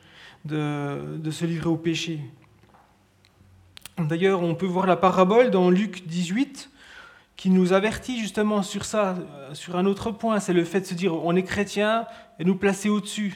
de, 0.45 1.17
de 1.17 1.31
se 1.31 1.45
livrer 1.45 1.69
au 1.69 1.77
péché. 1.77 2.21
D'ailleurs, 3.99 4.41
on 4.41 4.55
peut 4.55 4.65
voir 4.65 4.87
la 4.87 4.95
parabole 4.95 5.51
dans 5.51 5.69
Luc 5.69 6.07
18 6.07 6.71
qui 7.35 7.49
nous 7.49 7.73
avertit 7.73 8.19
justement 8.19 8.63
sur 8.63 8.85
ça, 8.85 9.15
sur 9.53 9.75
un 9.75 9.85
autre 9.85 10.11
point, 10.11 10.39
c'est 10.39 10.53
le 10.53 10.63
fait 10.63 10.81
de 10.81 10.85
se 10.85 10.93
dire 10.93 11.13
on 11.13 11.35
est 11.35 11.43
chrétien 11.43 12.05
et 12.39 12.45
nous 12.45 12.55
placer 12.55 12.89
au-dessus. 12.89 13.35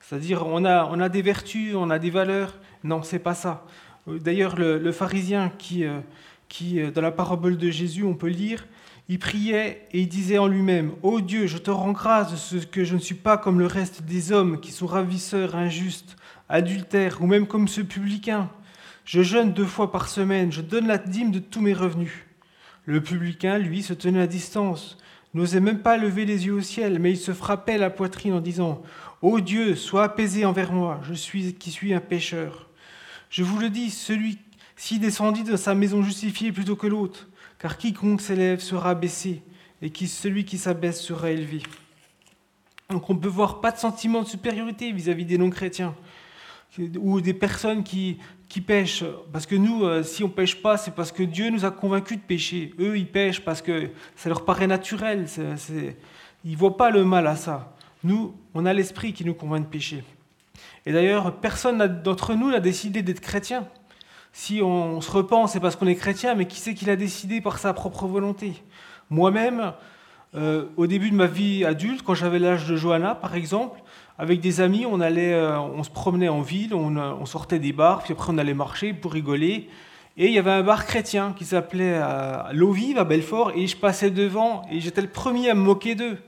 C'est-à-dire 0.00 0.46
on 0.46 0.64
a, 0.64 0.86
on 0.86 1.00
a 1.00 1.08
des 1.08 1.22
vertus, 1.22 1.74
on 1.74 1.90
a 1.90 1.98
des 1.98 2.10
valeurs. 2.10 2.54
Non, 2.82 3.02
c'est 3.02 3.18
pas 3.18 3.34
ça. 3.34 3.64
D'ailleurs, 4.06 4.56
le, 4.56 4.92
pharisien 4.92 5.50
qui, 5.58 5.84
euh, 5.84 6.00
qui, 6.48 6.80
euh, 6.80 6.90
dans 6.90 7.00
la 7.00 7.10
parabole 7.10 7.56
de 7.56 7.70
Jésus, 7.70 8.04
on 8.04 8.14
peut 8.14 8.28
lire, 8.28 8.66
il 9.08 9.18
priait 9.18 9.86
et 9.92 10.00
il 10.00 10.08
disait 10.08 10.36
en 10.36 10.46
lui-même, 10.46 10.92
Ô 11.02 11.22
Dieu, 11.22 11.46
je 11.46 11.56
te 11.56 11.70
rends 11.70 11.92
grâce 11.92 12.30
de 12.32 12.36
ce 12.36 12.66
que 12.66 12.84
je 12.84 12.94
ne 12.94 13.00
suis 13.00 13.14
pas 13.14 13.38
comme 13.38 13.58
le 13.58 13.66
reste 13.66 14.02
des 14.02 14.32
hommes 14.32 14.60
qui 14.60 14.72
sont 14.72 14.86
ravisseurs, 14.86 15.54
injustes, 15.54 16.16
adultères, 16.50 17.22
ou 17.22 17.26
même 17.26 17.46
comme 17.46 17.68
ce 17.68 17.80
publicain. 17.80 18.50
Je 19.06 19.22
jeûne 19.22 19.52
deux 19.52 19.64
fois 19.64 19.90
par 19.90 20.08
semaine, 20.08 20.52
je 20.52 20.60
donne 20.60 20.86
la 20.86 20.98
dîme 20.98 21.30
de 21.30 21.38
tous 21.38 21.62
mes 21.62 21.74
revenus. 21.74 22.12
Le 22.86 23.02
publicain, 23.02 23.58
lui, 23.58 23.82
se 23.82 23.94
tenait 23.94 24.20
à 24.20 24.26
distance, 24.26 24.98
n'osait 25.32 25.60
même 25.60 25.80
pas 25.80 25.96
lever 25.96 26.24
les 26.24 26.46
yeux 26.46 26.54
au 26.54 26.60
ciel, 26.60 26.98
mais 26.98 27.12
il 27.12 27.16
se 27.16 27.32
frappait 27.32 27.78
la 27.78 27.90
poitrine 27.90 28.34
en 28.34 28.40
disant 28.40 28.82
Ô 29.22 29.40
Dieu, 29.40 29.74
sois 29.74 30.04
apaisé 30.04 30.44
envers 30.44 30.72
moi, 30.72 31.00
je 31.08 31.14
suis 31.14 31.54
qui 31.54 31.70
suis 31.70 31.94
un 31.94 32.00
pécheur. 32.00 32.68
Je 33.30 33.42
vous 33.42 33.58
le 33.58 33.70
dis, 33.70 33.90
celui-ci 33.90 34.98
descendit 34.98 35.44
de 35.44 35.56
sa 35.56 35.74
maison 35.74 36.02
justifié 36.02 36.52
plutôt 36.52 36.76
que 36.76 36.86
l'autre, 36.86 37.28
car 37.58 37.78
quiconque 37.78 38.20
s'élève 38.20 38.60
sera 38.60 38.94
baissé, 38.94 39.42
et 39.80 39.90
qui, 39.90 40.06
celui 40.06 40.44
qui 40.44 40.58
s'abaisse 40.58 41.00
sera 41.00 41.30
élevé. 41.30 41.62
Donc 42.90 43.08
on 43.08 43.16
peut 43.16 43.28
voir 43.28 43.60
pas 43.62 43.72
de 43.72 43.78
sentiment 43.78 44.22
de 44.22 44.28
supériorité 44.28 44.92
vis-à-vis 44.92 45.24
des 45.24 45.38
non-chrétiens 45.38 45.94
ou 46.98 47.20
des 47.20 47.34
personnes 47.34 47.84
qui, 47.84 48.18
qui 48.48 48.60
pêchent. 48.60 49.04
Parce 49.32 49.46
que 49.46 49.54
nous, 49.54 49.84
euh, 49.84 50.02
si 50.02 50.24
on 50.24 50.28
pêche 50.28 50.60
pas, 50.60 50.76
c'est 50.76 50.94
parce 50.94 51.12
que 51.12 51.22
Dieu 51.22 51.50
nous 51.50 51.64
a 51.64 51.70
convaincus 51.70 52.18
de 52.18 52.22
pécher. 52.22 52.74
Eux, 52.78 52.96
ils 52.96 53.06
pêchent 53.06 53.40
parce 53.40 53.62
que 53.62 53.90
ça 54.16 54.28
leur 54.28 54.44
paraît 54.44 54.66
naturel. 54.66 55.26
Ils 56.44 56.52
ne 56.52 56.56
voient 56.56 56.76
pas 56.76 56.90
le 56.90 57.04
mal 57.04 57.26
à 57.26 57.36
ça. 57.36 57.74
Nous, 58.02 58.34
on 58.54 58.66
a 58.66 58.72
l'esprit 58.72 59.12
qui 59.12 59.24
nous 59.24 59.34
convainc 59.34 59.64
de 59.64 59.70
pécher. 59.70 60.04
Et 60.86 60.92
d'ailleurs, 60.92 61.40
personne 61.40 62.02
d'entre 62.02 62.34
nous 62.34 62.50
n'a 62.50 62.60
décidé 62.60 63.02
d'être 63.02 63.20
chrétien. 63.20 63.66
Si 64.32 64.60
on, 64.62 65.00
se 65.00 65.10
repent, 65.10 65.46
c'est 65.46 65.60
parce 65.60 65.76
qu'on 65.76 65.86
est 65.86 65.94
chrétien, 65.94 66.34
mais 66.34 66.46
qui 66.46 66.60
c'est 66.60 66.74
qui 66.74 66.84
l'a 66.84 66.96
décidé 66.96 67.40
par 67.40 67.58
sa 67.58 67.72
propre 67.72 68.06
volonté? 68.06 68.62
Moi-même, 69.08 69.72
euh, 70.36 70.64
au 70.76 70.86
début 70.86 71.10
de 71.10 71.14
ma 71.14 71.26
vie 71.26 71.64
adulte, 71.64 72.02
quand 72.02 72.14
j'avais 72.14 72.40
l'âge 72.40 72.66
de 72.66 72.76
Johanna, 72.76 73.14
par 73.14 73.36
exemple, 73.36 73.80
avec 74.18 74.40
des 74.40 74.60
amis, 74.60 74.84
on, 74.84 75.00
allait, 75.00 75.32
euh, 75.32 75.58
on 75.60 75.84
se 75.84 75.90
promenait 75.90 76.28
en 76.28 76.40
ville, 76.40 76.72
euh, 76.72 76.76
on, 76.76 77.26
sortait 77.26 77.60
des 77.60 77.72
bars, 77.72 78.02
puis 78.02 78.12
après 78.12 78.32
on 78.32 78.38
allait 78.38 78.54
marcher 78.54 78.92
pour 78.92 79.12
rigoler. 79.12 79.68
Et 80.16 80.26
il 80.26 80.32
y 80.32 80.38
avait 80.38 80.50
un 80.50 80.62
bar 80.62 80.86
chrétien 80.86 81.34
qui 81.36 81.44
s'appelait 81.44 82.00
L'Eau 82.52 82.72
Vive 82.72 82.98
à 82.98 83.04
Belfort, 83.04 83.52
et 83.54 83.66
je 83.66 83.76
passais 83.76 84.10
devant, 84.10 84.62
et 84.70 84.80
j'étais 84.80 85.02
le 85.02 85.08
premier 85.08 85.50
à 85.50 85.54
me 85.54 85.60
moquer 85.60 85.94
d'eux. 85.94 86.18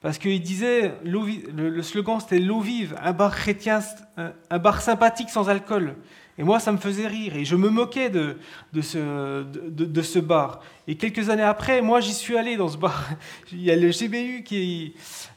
Parce 0.00 0.16
qu'ils 0.16 0.40
disaient, 0.40 0.94
le, 1.04 1.82
slogan 1.82 2.20
c'était 2.20 2.38
L'eau 2.38 2.60
vive, 2.60 2.96
un 3.02 3.12
bar 3.12 3.34
chrétien, 3.34 3.80
un 4.16 4.58
bar 4.58 4.80
sympathique 4.80 5.28
sans 5.28 5.50
alcool. 5.50 5.96
Et 6.38 6.44
moi, 6.44 6.60
ça 6.60 6.70
me 6.70 6.78
faisait 6.78 7.08
rire. 7.08 7.36
Et 7.36 7.44
je 7.44 7.56
me 7.56 7.68
moquais 7.68 8.10
de, 8.10 8.36
de, 8.72 8.80
ce, 8.80 9.42
de, 9.42 10.20
bar. 10.20 10.60
Et 10.86 10.94
quelques 10.94 11.30
années 11.30 11.42
après, 11.42 11.82
moi, 11.82 12.00
j'y 12.00 12.14
suis 12.14 12.36
allé 12.38 12.56
dans 12.56 12.68
ce 12.68 12.76
bar. 12.76 13.08
Il 13.52 13.60
y 13.60 13.72
a 13.72 13.76
le 13.76 13.90
GBU 13.90 14.44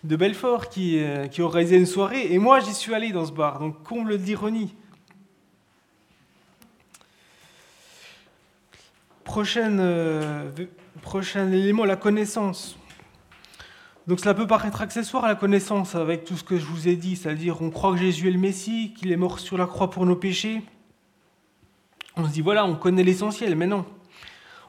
de 0.03 0.15
Belfort 0.15 0.69
qui, 0.69 0.99
euh, 0.99 1.27
qui 1.27 1.41
organisé 1.41 1.77
une 1.77 1.87
soirée. 1.87 2.31
Et 2.31 2.37
moi, 2.37 2.59
j'y 2.59 2.73
suis 2.73 2.93
allé 2.93 3.11
dans 3.11 3.25
ce 3.25 3.31
bar. 3.31 3.59
Donc, 3.59 3.81
comble 3.81 4.19
d'ironie. 4.19 4.75
Prochaine, 9.23 9.79
euh, 9.79 10.51
prochain 11.01 11.51
élément, 11.51 11.85
la 11.85 11.95
connaissance. 11.95 12.77
Donc 14.07 14.19
cela 14.19 14.33
peut 14.33 14.47
paraître 14.47 14.81
accessoire 14.81 15.25
à 15.25 15.27
la 15.27 15.35
connaissance 15.35 15.95
avec 15.95 16.25
tout 16.25 16.35
ce 16.35 16.43
que 16.43 16.57
je 16.57 16.65
vous 16.65 16.87
ai 16.87 16.95
dit, 16.95 17.15
c'est-à-dire 17.15 17.61
on 17.61 17.69
croit 17.69 17.93
que 17.93 17.99
Jésus 17.99 18.27
est 18.27 18.31
le 18.31 18.39
Messie, 18.39 18.93
qu'il 18.97 19.11
est 19.11 19.15
mort 19.15 19.39
sur 19.39 19.57
la 19.59 19.67
croix 19.67 19.91
pour 19.91 20.07
nos 20.07 20.15
péchés, 20.15 20.63
on 22.15 22.25
se 22.25 22.31
dit, 22.31 22.41
voilà, 22.41 22.65
on 22.65 22.75
connaît 22.75 23.03
l'essentiel, 23.03 23.55
mais 23.55 23.67
non, 23.67 23.85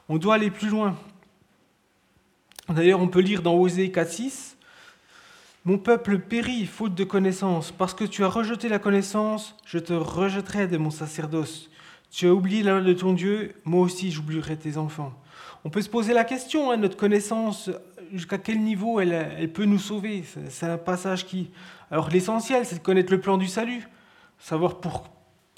on 0.09 0.17
doit 0.17 0.35
aller 0.35 0.51
plus 0.51 0.69
loin. 0.69 0.95
D'ailleurs, 2.69 3.01
on 3.01 3.07
peut 3.07 3.19
lire 3.19 3.41
dans 3.41 3.55
Osée 3.55 3.89
4.6, 3.89 4.55
Mon 5.65 5.77
peuple 5.77 6.19
périt 6.19 6.65
faute 6.65 6.95
de 6.95 7.03
connaissance, 7.03 7.71
parce 7.71 7.93
que 7.93 8.05
tu 8.05 8.23
as 8.23 8.29
rejeté 8.29 8.69
la 8.69 8.79
connaissance, 8.79 9.55
je 9.65 9.79
te 9.79 9.93
rejetterai 9.93 10.67
de 10.67 10.77
mon 10.77 10.89
sacerdoce. 10.89 11.69
Tu 12.11 12.27
as 12.27 12.33
oublié 12.33 12.63
la 12.63 12.79
de 12.79 12.93
ton 12.93 13.13
Dieu, 13.13 13.55
moi 13.65 13.81
aussi 13.81 14.11
j'oublierai 14.11 14.55
tes 14.57 14.77
enfants. 14.77 15.13
On 15.65 15.69
peut 15.69 15.81
se 15.81 15.89
poser 15.89 16.13
la 16.13 16.23
question, 16.23 16.71
hein, 16.71 16.77
notre 16.77 16.97
connaissance, 16.97 17.69
jusqu'à 18.11 18.37
quel 18.37 18.61
niveau 18.61 18.99
elle, 18.99 19.13
elle 19.13 19.51
peut 19.51 19.65
nous 19.65 19.79
sauver? 19.79 20.23
C'est 20.49 20.67
un 20.67 20.77
passage 20.77 21.25
qui... 21.25 21.49
Alors 21.89 22.09
l'essentiel, 22.09 22.65
c'est 22.65 22.75
de 22.75 22.81
connaître 22.81 23.11
le 23.11 23.19
plan 23.19 23.37
du 23.37 23.47
salut, 23.47 23.87
savoir 24.39 24.79
pour, 24.79 25.09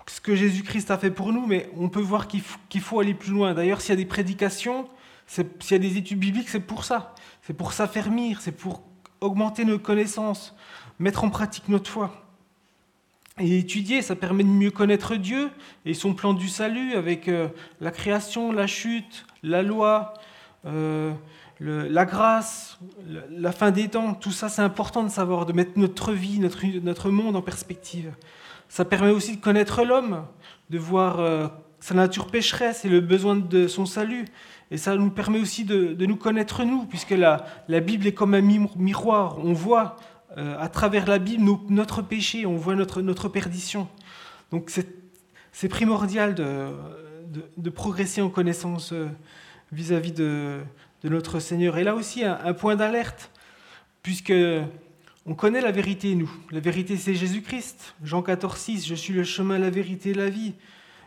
ce 0.08 0.22
que 0.22 0.36
Jésus-Christ 0.36 0.92
a 0.92 0.98
fait 0.98 1.12
pour 1.12 1.34
nous, 1.34 1.46
mais 1.46 1.70
on 1.78 1.90
peut 1.90 2.02
voir 2.02 2.28
qu'il 2.28 2.42
faut, 2.82 3.00
aller 3.00 3.14
plus 3.14 3.32
loin. 3.32 3.54
D'ailleurs, 3.54 3.82
s'il 3.82 3.92
y 3.92 3.94
a 3.94 3.96
des 3.98 4.06
prédications, 4.06 4.88
s'il 5.28 5.48
y 5.72 5.74
a 5.74 5.80
des 5.80 5.98
études 5.98 6.20
bibliques, 6.20 6.50
c'est 6.50 6.60
pour 6.60 6.86
ça. 6.86 7.16
C'est 7.42 7.54
pour 7.54 7.74
s'affermir, 7.74 8.42
c'est 8.42 8.52
pour 8.52 8.84
augmenter 9.22 9.66
nos 9.66 9.80
connaissances, 9.80 10.56
mettre 11.00 11.24
en 11.24 11.30
pratique 11.30 11.70
notre 11.70 11.90
foi. 11.90 12.22
Et 13.40 13.58
étudier, 13.58 14.02
ça 14.02 14.16
permet 14.16 14.44
de 14.44 14.50
mieux 14.50 14.72
connaître 14.72 15.16
Dieu 15.16 15.50
et 15.86 15.94
son 15.94 16.14
plan 16.14 16.34
du 16.34 16.48
salut 16.48 16.94
avec 16.94 17.28
euh, 17.28 17.50
la 17.82 17.92
création, 17.92 18.52
la 18.52 18.66
chute, 18.66 19.26
la 19.44 19.62
loi, 19.62 20.14
euh, 20.66 21.14
la 21.60 22.06
grâce, 22.06 22.80
la 23.30 23.52
fin 23.52 23.72
des 23.72 23.90
temps. 23.90 24.14
Tout 24.14 24.32
ça, 24.32 24.48
c'est 24.48 24.62
important 24.62 25.04
de 25.04 25.10
savoir, 25.10 25.46
de 25.46 25.52
mettre 25.52 25.78
notre 25.78 26.14
vie, 26.14 26.40
notre, 26.40 26.66
notre 26.82 27.10
monde 27.10 27.36
en 27.36 27.42
perspective. 27.42 28.14
Ça 28.70 28.86
permet 28.86 29.12
aussi 29.12 29.38
de 29.38 29.42
connaître 29.42 29.84
l'homme, 29.84 30.26
de 30.70 30.78
voir 30.78 31.20
euh, 31.20 31.48
sa 31.80 31.94
nature 31.94 32.28
pécheresse 32.28 32.86
et 32.86 32.90
le 32.90 33.00
besoin 33.00 33.36
de 33.36 33.68
son 33.68 33.86
salut. 33.86 34.26
Et 34.72 34.78
ça 34.78 34.96
nous 34.96 35.12
permet 35.12 35.40
aussi 35.40 35.64
de, 35.64 35.96
nous 36.06 36.16
connaître 36.16 36.64
nous, 36.64 36.86
puisque 36.86 37.12
la, 37.12 37.46
Bible 37.68 38.08
est 38.08 38.14
comme 38.14 38.34
un 38.34 38.42
miroir. 38.42 39.38
On 39.40 39.54
voit 39.54 39.98
euh, 40.38 40.58
à 40.60 40.68
travers 40.68 41.08
la 41.08 41.20
Bible 41.20 41.44
notre 41.70 42.02
péché, 42.02 42.46
on 42.46 42.56
voit 42.56 42.76
notre, 42.76 43.02
notre 43.02 43.30
perdition. 43.30 43.88
Donc 44.52 44.72
c'est 45.52 45.70
primordial 45.70 46.34
de, 46.36 47.70
progresser 47.70 48.22
en 48.22 48.30
connaissance 48.30 48.92
euh, 48.92 49.08
vis-à-vis 49.72 50.12
de, 50.12 50.62
notre 51.04 51.40
Seigneur. 51.40 51.78
Et 51.78 51.84
là 51.84 51.94
aussi, 51.94 52.24
un 52.24 52.54
point 52.54 52.76
d'alerte, 52.76 53.30
puisque 54.02 54.34
on 55.26 55.34
connaît 55.34 55.62
la 55.62 55.72
vérité, 55.72 56.14
nous. 56.14 56.32
La 56.52 56.60
vérité, 56.60 56.98
c'est 56.98 57.16
Jésus-Christ. 57.16 57.96
Jean 58.04 58.22
14, 58.22 58.58
6, 58.58 58.88
Je 58.88 58.94
suis 58.94 59.14
le 59.14 59.24
chemin, 59.24 59.58
la 59.58 59.72
vérité 59.72 60.14
la 60.14 60.30
vie. 60.30 60.54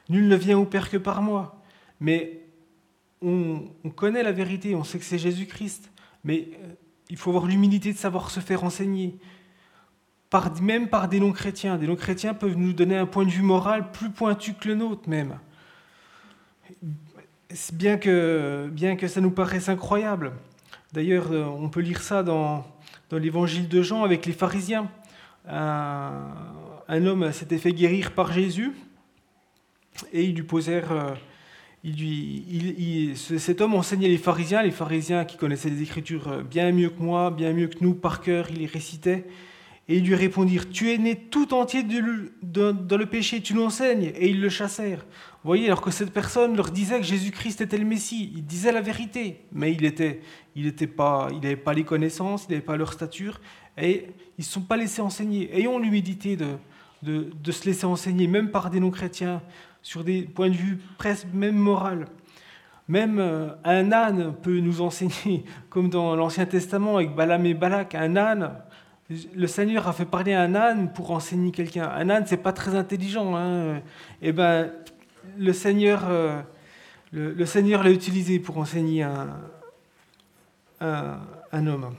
Nul 0.09 0.27
ne 0.27 0.35
vient 0.37 0.59
au 0.59 0.65
Père 0.65 0.91
que 0.91 0.97
par 0.97 1.23
moi. 1.23 1.63
Mais 2.01 2.41
on, 3.23 3.69
connaît 3.95 4.25
la 4.25 4.33
vérité, 4.33 4.75
on 4.75 4.83
sait 4.83 4.99
que 4.99 5.05
c'est 5.05 5.19
Jésus-Christ. 5.19 5.93
Mais 6.25 6.49
euh, 6.53 6.73
il 7.11 7.17
faut 7.17 7.31
avoir 7.31 7.47
l'humilité 7.47 7.93
de 7.93 7.99
savoir 7.99 8.31
se 8.31 8.41
faire 8.41 8.65
enseigner. 8.65 9.17
Même 10.61 10.89
par 10.89 11.09
des 11.09 11.21
non-chrétiens. 11.21 11.79
Des 11.79 11.87
non-chrétiens 11.87 12.35
peuvent 12.35 12.57
nous 12.57 12.73
donner 12.73 12.97
un 12.97 13.07
point 13.07 13.25
de 13.25 13.31
vue 13.31 13.43
moral 13.43 13.93
plus 13.93 14.11
pointu 14.11 14.55
que 14.55 14.67
le 14.67 14.75
nôtre 14.75 15.09
même. 15.09 15.39
Bien 17.73 17.99
que, 17.99 18.69
bien 18.73 18.97
que 18.97 19.07
ça 19.07 19.21
nous 19.21 19.31
paraisse 19.31 19.69
incroyable. 19.69 20.33
D'ailleurs, 20.93 21.31
euh, 21.31 21.45
on 21.45 21.69
peut 21.69 21.81
lire 21.81 22.03
ça 22.03 22.23
dans, 22.23 22.67
dans 23.11 23.19
l'évangile 23.19 23.69
de 23.69 23.83
Jean 23.83 24.05
avec 24.05 24.27
les 24.27 24.33
pharisiens. 24.33 24.91
Un, 25.47 27.07
homme 27.07 27.33
s'était 27.33 27.59
fait 27.59 27.73
guérir 27.73 28.13
par 28.13 28.33
Jésus 28.33 28.73
et 30.13 30.25
ils 30.25 30.35
lui 30.35 30.43
posèrent. 30.43 30.93
Euh, 30.93 31.15
il 31.85 33.17
cet 33.17 33.61
homme 33.61 33.75
enseignait 33.75 34.09
les 34.09 34.19
pharisiens, 34.19 34.63
les 34.63 34.73
pharisiens 34.73 35.25
qui 35.25 35.37
connaissaient 35.37 35.71
les 35.71 35.83
Écritures 35.83 36.43
bien 36.43 36.73
mieux 36.73 36.91
que 36.91 37.01
moi, 37.01 37.31
bien 37.31 37.53
mieux 37.53 37.69
que 37.69 37.79
nous, 37.81 37.95
par 37.95 38.21
cœur, 38.21 38.49
il 38.51 38.59
les 38.59 38.67
récitait. 38.67 39.25
Et 39.89 39.97
ils 39.97 40.05
lui 40.05 40.15
répondirent 40.15 40.69
Tu 40.69 40.93
es 40.93 40.99
né 40.99 41.17
tout 41.17 41.55
entier 41.55 41.83
dans 41.83 42.97
le 42.97 43.07
péché, 43.07 43.41
tu 43.41 43.55
nous 43.55 43.65
enseignes. 43.65 44.13
Et 44.17 44.29
ils 44.29 44.41
le 44.41 44.51
chassèrent. 44.51 45.05
Vous 45.45 45.49
voyez, 45.49 45.67
alors 45.67 45.81
que 45.81 45.91
cette 45.91 46.13
personne 46.13 46.57
leur 46.57 46.71
disait 46.71 46.99
que 46.99 47.07
Jésus-Christ 47.07 47.61
était 47.61 47.79
le 47.79 47.85
Messie, 47.85 48.33
il 48.35 48.45
disait 48.45 48.73
la 48.73 48.81
vérité, 48.81 49.45
mais 49.53 49.73
il 49.73 49.85
était, 49.85 50.21
il 50.57 50.67
n'avait 50.67 50.87
pas, 50.89 51.29
pas 51.65 51.73
les 51.73 51.85
connaissances, 51.85 52.47
il 52.49 52.53
n'avait 52.53 52.65
pas 52.65 52.77
leur 52.77 52.93
stature, 52.93 53.41
et 53.79 54.09
ils 54.37 54.41
ne 54.41 54.45
se 54.45 54.51
sont 54.51 54.61
pas 54.61 54.77
laissés 54.77 55.01
enseigner. 55.01 55.49
Ayons 55.57 55.79
l'humilité 55.79 56.37
de, 56.37 57.53
se 57.53 57.65
laisser 57.67 57.87
enseigner, 57.87 58.27
même 58.27 58.51
par 58.51 58.69
des 58.69 58.81
non-chrétiens, 58.81 59.41
sur 59.81 60.03
des 60.03 60.23
points 60.23 60.51
de 60.51 60.57
vue 60.57 60.81
presque 60.99 61.29
même 61.33 61.57
moral. 61.57 62.09
Même 62.89 63.19
euh, 63.19 63.51
un 63.65 63.93
âne 63.93 64.35
peut 64.43 64.59
nous 64.59 64.81
enseigner, 64.81 65.45
comme 65.71 65.89
dans 65.89 66.17
l'Ancien 66.17 66.47
Testament 66.47 66.97
avec 66.97 67.15
Balaam 67.15 67.47
et 67.47 67.55
Balak, 67.55 67.95
un 67.95 68.17
âne. 68.17 68.51
Le 69.11 69.47
Seigneur 69.47 69.89
a 69.89 69.95
fait 69.95 70.05
parler 70.05 70.35
un 70.35 70.55
âne 70.55 70.93
pour 70.93 71.13
enseigner 71.13 71.51
quelqu'un. 71.51 71.89
Un 71.89 72.11
âne, 72.11 72.25
c'est 72.27 72.37
pas 72.37 72.53
très 72.53 72.75
intelligent. 72.75 73.37
Hein. 73.37 73.77
Et 74.21 74.29
eh 74.29 74.33
ben, 74.33 74.71
le 75.39 75.53
Seigneur, 75.55 76.03
euh, 76.09 76.43
le, 77.13 77.47
Seigneur 77.47 77.83
l'a 77.83 77.91
utilisé 77.91 78.39
pour 78.39 78.59
enseigner 78.59 79.05
un, 79.05 79.31
homme. 81.53 81.95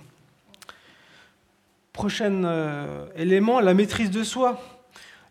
Prochain 1.94 2.44
euh, 2.44 3.08
élément, 3.16 3.60
la 3.60 3.74
maîtrise 3.74 4.12
de 4.12 4.24
soi. 4.24 4.62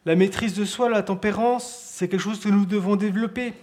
La 0.04 0.16
maîtrise 0.16 0.54
de 0.54 0.64
soi, 0.64 0.88
la 0.88 1.04
tempérance, 1.04 1.64
c'est 1.92 2.08
quelque 2.08 2.20
chose 2.20 2.40
que 2.40 2.48
nous 2.48 2.66
devons 2.66 2.96
développer. 2.96 3.54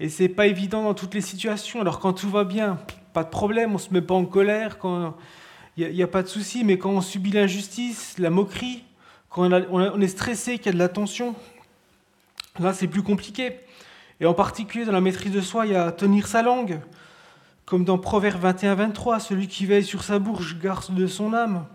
Et 0.00 0.08
c'est 0.08 0.28
pas 0.28 0.46
évident 0.46 0.82
dans 0.82 0.94
toutes 0.94 1.14
les 1.14 1.20
situations. 1.20 1.80
Alors 1.80 2.00
quand 2.00 2.12
tout 2.12 2.28
va 2.28 2.42
bien, 2.42 2.78
pas 3.12 3.22
de 3.22 3.30
problème, 3.30 3.74
on 3.74 3.78
se 3.78 3.92
met 3.92 4.02
pas 4.02 4.14
en 4.14 4.24
colère, 4.24 4.78
il 5.76 5.92
n'y 5.92 6.02
a, 6.02 6.06
pas 6.06 6.22
de 6.22 6.28
souci. 6.28 6.64
Mais 6.64 6.78
quand 6.78 6.90
on 6.90 7.00
subit 7.00 7.30
l'injustice, 7.30 8.18
la 8.18 8.30
moquerie, 8.30 8.84
quand 9.28 9.50
on, 9.70 10.00
est 10.00 10.08
stressé, 10.08 10.58
qu'il 10.58 10.66
y 10.66 10.68
a 10.70 10.72
de 10.72 10.78
la 10.78 10.88
tension, 10.88 11.34
là 12.58 12.72
c'est 12.72 12.88
plus 12.88 13.02
compliqué. 13.02 13.60
Et 14.20 14.26
en 14.26 14.34
particulier 14.34 14.86
dans 14.86 14.92
la 14.92 15.02
maîtrise 15.02 15.32
de 15.32 15.40
soi, 15.40 15.66
il 15.66 15.72
y 15.72 15.76
a 15.76 15.92
tenir 15.92 16.26
sa 16.26 16.42
langue, 16.42 16.80
comme 17.66 17.84
dans 17.84 17.98
Proverbe 17.98 18.42
21-23, 18.42 19.20
celui 19.20 19.48
qui 19.48 19.66
veille 19.66 19.84
sur 19.84 20.02
sa 20.02 20.18
bouche 20.18 20.58
garde 20.58 20.94
de 20.94 21.06
son 21.06 21.34
âme. 21.34 21.66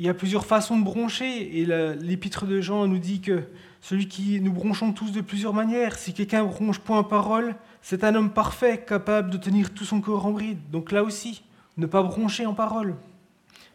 Il 0.00 0.06
y 0.06 0.08
a 0.08 0.14
plusieurs 0.14 0.46
façons 0.46 0.76
de 0.76 0.84
broncher, 0.84 1.60
et 1.60 1.66
l'épître 2.00 2.44
de 2.44 2.60
Jean 2.60 2.88
nous 2.88 2.98
dit 2.98 3.20
que 3.20 3.44
celui 3.80 4.08
qui 4.08 4.40
nous 4.40 4.52
bronchons 4.52 4.92
tous 4.92 5.12
de 5.12 5.20
plusieurs 5.20 5.54
manières. 5.54 5.96
Si 5.96 6.12
quelqu'un 6.12 6.42
bronche 6.42 6.80
point 6.80 7.04
parole, 7.04 7.54
c'est 7.82 8.02
un 8.02 8.16
homme 8.16 8.30
parfait, 8.30 8.84
capable 8.84 9.30
de 9.30 9.36
tenir 9.36 9.72
tout 9.72 9.84
son 9.84 10.00
corps 10.00 10.26
en 10.26 10.32
bride. 10.32 10.58
Donc 10.72 10.90
là 10.90 11.04
aussi, 11.04 11.44
ne 11.76 11.86
pas 11.86 12.02
broncher 12.02 12.46
en 12.46 12.54
parole, 12.54 12.94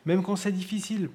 même 0.06 0.24
quand 0.24 0.36
c'est 0.36 0.52
difficile. 0.52 1.10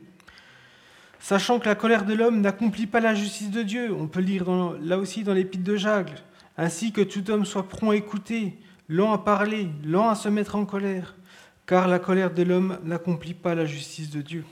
Sachant 1.20 1.60
que 1.60 1.68
la 1.68 1.76
colère 1.76 2.04
de 2.04 2.14
l'homme 2.14 2.40
n'accomplit 2.40 2.86
pas 2.86 2.98
la 2.98 3.14
justice 3.14 3.50
de 3.50 3.62
Dieu, 3.62 3.94
on 3.96 4.08
peut 4.08 4.20
lire 4.20 4.44
là 4.80 4.98
aussi 4.98 5.22
dans 5.22 5.34
l'épître 5.34 5.62
de 5.62 5.76
Jacques, 5.76 6.22
ainsi 6.58 6.92
que 6.92 7.00
tout 7.00 7.30
homme 7.30 7.44
soit 7.44 7.68
prompt 7.68 7.92
à 7.92 7.96
écouter, 7.96 8.58
lent 8.88 9.12
à 9.12 9.18
parler, 9.18 9.68
lent 9.84 10.08
à 10.08 10.14
se 10.16 10.28
mettre 10.28 10.56
en 10.56 10.64
colère, 10.64 11.14
car 11.66 11.86
la 11.86 11.98
colère 11.98 12.34
de 12.34 12.42
l'homme 12.42 12.78
n'accomplit 12.84 13.34
pas 13.34 13.54
la 13.54 13.66
justice 13.66 14.10
de 14.10 14.20
Dieu. 14.20 14.44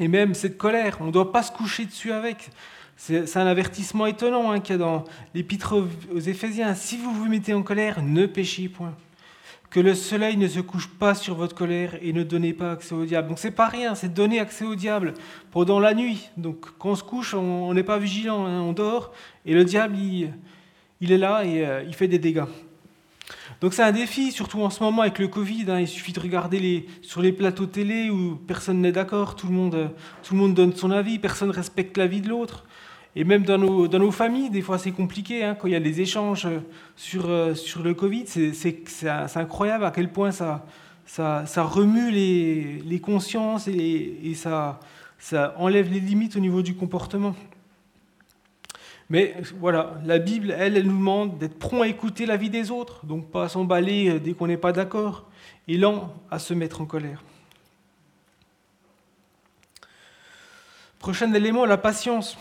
Et 0.00 0.08
même 0.08 0.34
cette 0.34 0.58
colère, 0.58 0.98
on 1.00 1.06
ne 1.06 1.12
doit 1.12 1.30
pas 1.30 1.42
se 1.42 1.52
coucher 1.52 1.84
dessus 1.84 2.12
avec. 2.12 2.50
C'est 2.96 3.36
un 3.36 3.46
avertissement 3.46 4.06
étonnant 4.06 4.50
hein, 4.50 4.60
qu'il 4.60 4.74
y 4.74 4.76
a 4.76 4.78
dans 4.78 5.04
l'épître 5.34 5.76
aux 6.12 6.20
Éphésiens. 6.20 6.74
Si 6.74 6.96
vous 6.96 7.12
vous 7.12 7.26
mettez 7.26 7.54
en 7.54 7.62
colère, 7.62 8.02
ne 8.02 8.26
péchez 8.26 8.68
point. 8.68 8.94
Que 9.74 9.80
le 9.80 9.96
soleil 9.96 10.36
ne 10.36 10.46
se 10.46 10.60
couche 10.60 10.86
pas 10.86 11.16
sur 11.16 11.34
votre 11.34 11.56
colère 11.56 11.98
et 12.00 12.12
ne 12.12 12.22
donnez 12.22 12.52
pas 12.52 12.70
accès 12.70 12.94
au 12.94 13.04
diable. 13.04 13.26
Donc 13.26 13.40
c'est 13.40 13.50
pas 13.50 13.66
rien, 13.66 13.96
c'est 13.96 14.14
donner 14.14 14.38
accès 14.38 14.64
au 14.64 14.76
diable 14.76 15.14
pendant 15.50 15.80
la 15.80 15.94
nuit. 15.94 16.30
Donc 16.36 16.66
quand 16.78 16.90
on 16.90 16.94
se 16.94 17.02
couche, 17.02 17.34
on 17.34 17.74
n'est 17.74 17.82
pas 17.82 17.98
vigilant, 17.98 18.46
hein, 18.46 18.60
on 18.60 18.72
dort 18.72 19.12
et 19.44 19.52
le 19.52 19.64
diable 19.64 19.96
il, 19.98 21.10
est 21.10 21.18
là 21.18 21.44
et 21.44 21.66
euh, 21.66 21.82
il 21.82 21.92
fait 21.92 22.06
des 22.06 22.20
dégâts. 22.20 22.44
Donc 23.60 23.74
c'est 23.74 23.82
un 23.82 23.90
défi, 23.90 24.30
surtout 24.30 24.60
en 24.60 24.70
ce 24.70 24.80
moment 24.80 25.02
avec 25.02 25.18
le 25.18 25.26
Covid. 25.26 25.64
Hein. 25.66 25.80
il 25.80 25.88
suffit 25.88 26.12
de 26.12 26.20
regarder 26.20 26.86
sur 27.02 27.20
les 27.20 27.32
plateaux 27.32 27.66
télé 27.66 28.10
où 28.10 28.36
personne 28.36 28.80
n'est 28.80 28.92
d'accord, 28.92 29.34
tout, 29.34 29.48
le 29.48 29.54
monde, 29.54 29.90
tout 30.22 30.34
le 30.34 30.40
monde 30.40 30.54
donne 30.54 30.72
son 30.76 30.92
avis, 30.92 31.18
personne 31.18 31.48
ne 31.48 31.52
respecte 31.52 31.98
l'avis 31.98 32.20
de 32.20 32.28
l'autre. 32.28 32.64
Et 33.16 33.24
même 33.24 33.44
dans 33.44 33.58
nos, 33.58 33.86
dans 33.86 34.00
nos 34.00 34.10
familles, 34.10 34.50
des 34.50 34.62
fois 34.62 34.78
c'est 34.78 34.90
compliqué, 34.90 35.44
hein, 35.44 35.54
quand 35.54 35.68
il 35.68 35.72
y 35.72 35.76
a 35.76 35.80
des 35.80 36.00
échanges 36.00 36.48
sur, 36.96 37.26
euh, 37.28 37.54
sur 37.54 37.82
le 37.82 37.94
Covid, 37.94 38.24
c'est 38.26 39.08
incroyable 39.36 39.84
à 39.84 39.92
quel 39.92 40.10
point 40.10 40.32
ça, 40.32 40.66
ça, 41.06 41.46
ça 41.46 41.62
remue 41.62 42.10
les, 42.10 42.80
les 42.84 43.00
consciences 43.00 43.68
et, 43.68 44.18
et 44.24 44.34
ça, 44.34 44.80
ça 45.18 45.54
enlève 45.58 45.92
les 45.92 46.00
limites 46.00 46.34
au 46.34 46.40
niveau 46.40 46.62
du 46.62 46.74
comportement. 46.74 47.36
Mais 49.10 49.34
voilà, 49.60 50.00
la 50.04 50.18
Bible, 50.18 50.52
elle, 50.56 50.76
elle 50.76 50.86
nous 50.86 50.96
demande 50.96 51.38
d'être 51.38 51.58
prompt 51.58 51.82
à 51.82 51.86
écouter 51.86 52.26
la 52.26 52.36
vie 52.36 52.50
des 52.50 52.70
autres, 52.70 53.04
donc 53.04 53.30
pas 53.30 53.44
à 53.44 53.48
s'emballer 53.48 54.08
euh, 54.08 54.18
dès 54.18 54.32
qu'on 54.32 54.46
n'est 54.46 54.56
pas 54.56 54.72
d'accord, 54.72 55.28
et 55.68 55.76
lent 55.76 56.12
à 56.30 56.38
se 56.38 56.52
mettre 56.54 56.80
en 56.80 56.86
colère. 56.86 57.22
Prochain 60.98 61.32
élément, 61.34 61.66
la 61.66 61.76
patience. 61.76 62.38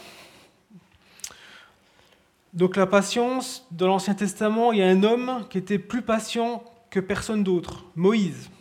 Donc 2.54 2.76
la 2.76 2.86
patience, 2.86 3.66
dans 3.72 3.88
l'Ancien 3.88 4.14
Testament, 4.14 4.72
il 4.72 4.78
y 4.78 4.84
a 4.84 4.88
un 4.88 5.02
homme 5.02 5.44
qui 5.50 5.58
était 5.58 5.80
plus 5.80 6.04
patient 6.04 6.64
que 6.92 7.00
personne 7.00 7.44
d'autre, 7.44 7.86
Moïse. 7.96 8.52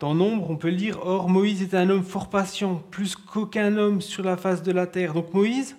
Dans 0.00 0.14
Nombre, 0.14 0.48
on 0.48 0.56
peut 0.56 0.68
lire 0.68 0.98
Or, 1.04 1.28
Moïse 1.28 1.60
était 1.60 1.76
un 1.76 1.90
homme 1.90 2.04
fort 2.04 2.30
patient, 2.30 2.82
plus 2.90 3.14
qu'aucun 3.14 3.76
homme 3.76 4.00
sur 4.00 4.24
la 4.24 4.38
face 4.38 4.62
de 4.62 4.72
la 4.72 4.86
terre. 4.86 5.12
Donc 5.12 5.34
Moïse, 5.34 5.76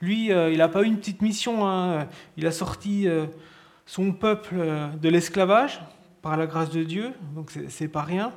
lui, 0.00 0.32
euh, 0.32 0.50
il 0.50 0.58
n'a 0.58 0.68
pas 0.68 0.82
eu 0.82 0.86
une 0.86 0.96
petite 0.96 1.20
mission. 1.20 1.68
Hein. 1.68 2.08
Il 2.38 2.46
a 2.46 2.52
sorti 2.52 3.06
euh, 3.06 3.26
son 3.84 4.12
peuple 4.12 4.54
euh, 4.56 4.88
de 4.88 5.10
l'esclavage 5.10 5.82
par 6.22 6.38
la 6.38 6.46
grâce 6.46 6.70
de 6.70 6.82
Dieu, 6.84 7.12
donc 7.34 7.52
c'est 7.68 7.88
pas 7.88 8.02
rien. 8.02 8.32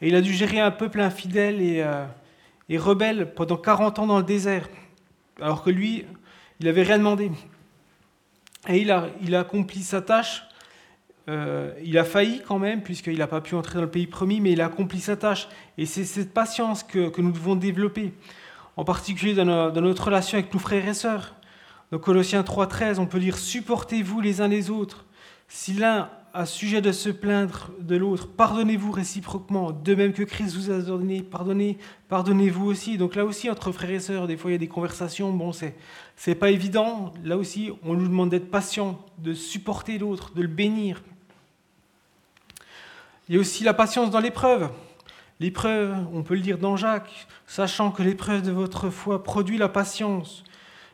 Et 0.00 0.08
il 0.08 0.14
a 0.14 0.22
dû 0.22 0.32
gérer 0.32 0.60
un 0.60 0.70
peuple 0.70 1.00
infidèle 1.00 1.60
et, 1.60 1.84
et 2.68 2.78
rebelle 2.78 3.34
pendant 3.34 3.56
40 3.56 3.98
ans 3.98 4.06
dans 4.06 4.18
le 4.18 4.24
désert, 4.24 4.68
alors 5.40 5.62
que 5.64 5.70
lui, 5.70 6.04
il 6.60 6.66
n'avait 6.66 6.84
rien 6.84 6.98
demandé. 6.98 7.32
Et 8.68 8.78
il 8.78 8.90
a, 8.90 9.40
accompli 9.40 9.82
sa 9.82 10.02
tâche. 10.02 10.42
il 11.28 11.98
a 11.98 12.04
failli 12.04 12.42
quand 12.46 12.58
même, 12.58 12.82
puisqu'il 12.82 13.18
n'a 13.18 13.26
pas 13.26 13.40
pu 13.40 13.54
entrer 13.54 13.76
dans 13.76 13.82
le 13.82 13.90
pays 13.90 14.06
promis, 14.06 14.40
mais 14.40 14.52
il 14.52 14.60
a 14.60 14.66
accompli 14.66 15.00
sa 15.00 15.16
tâche. 15.16 15.48
Et 15.78 15.86
c'est 15.86 16.04
cette 16.04 16.32
patience 16.32 16.82
que, 16.82 17.20
nous 17.20 17.32
devons 17.32 17.56
développer 17.56 18.12
en 18.76 18.84
particulier 18.84 19.34
dans, 19.34 19.72
notre 19.72 20.04
relation 20.04 20.38
avec 20.38 20.52
nos 20.52 20.60
frères 20.60 20.86
et 20.86 20.94
sœurs. 20.94 21.34
Dans 21.90 21.98
Colossiens 21.98 22.42
3.13, 22.42 22.98
on 22.98 23.06
peut 23.06 23.18
lire 23.18 23.38
Supportez-vous 23.38 24.20
les 24.20 24.40
uns 24.40 24.48
les 24.48 24.70
autres. 24.70 25.04
Si 25.48 25.72
l'un 25.72 26.10
a 26.32 26.46
sujet 26.46 26.80
de 26.80 26.92
se 26.92 27.08
plaindre 27.08 27.70
de 27.80 27.96
l'autre, 27.96 28.28
pardonnez-vous 28.28 28.92
réciproquement, 28.92 29.72
de 29.72 29.94
même 29.94 30.12
que 30.12 30.22
Christ 30.22 30.56
vous 30.56 30.70
a 30.70 30.78
ordonné, 30.78 31.22
pardonnez, 31.22 31.78
pardonnez-vous 32.08 32.66
aussi. 32.66 32.98
Donc 32.98 33.14
là 33.14 33.24
aussi, 33.24 33.50
entre 33.50 33.72
frères 33.72 33.90
et 33.90 34.00
sœurs, 34.00 34.26
des 34.26 34.36
fois 34.36 34.50
il 34.50 34.54
y 34.54 34.56
a 34.56 34.58
des 34.58 34.68
conversations, 34.68 35.32
bon, 35.32 35.52
c'est, 35.52 35.74
c'est 36.16 36.34
pas 36.34 36.50
évident. 36.50 37.12
Là 37.24 37.36
aussi, 37.36 37.70
on 37.84 37.94
nous 37.94 38.06
demande 38.06 38.30
d'être 38.30 38.50
patient, 38.50 38.98
de 39.18 39.34
supporter 39.34 39.98
l'autre, 39.98 40.32
de 40.34 40.42
le 40.42 40.48
bénir. 40.48 41.02
Il 43.28 43.34
y 43.34 43.38
a 43.38 43.40
aussi 43.40 43.64
la 43.64 43.74
patience 43.74 44.10
dans 44.10 44.20
l'épreuve. 44.20 44.70
L'épreuve, 45.40 45.96
on 46.12 46.22
peut 46.22 46.34
le 46.34 46.40
dire 46.40 46.58
dans 46.58 46.76
Jacques, 46.76 47.26
sachant 47.46 47.90
que 47.90 48.02
l'épreuve 48.02 48.42
de 48.42 48.50
votre 48.50 48.90
foi 48.90 49.22
produit 49.22 49.56
la 49.56 49.68
patience. 49.68 50.44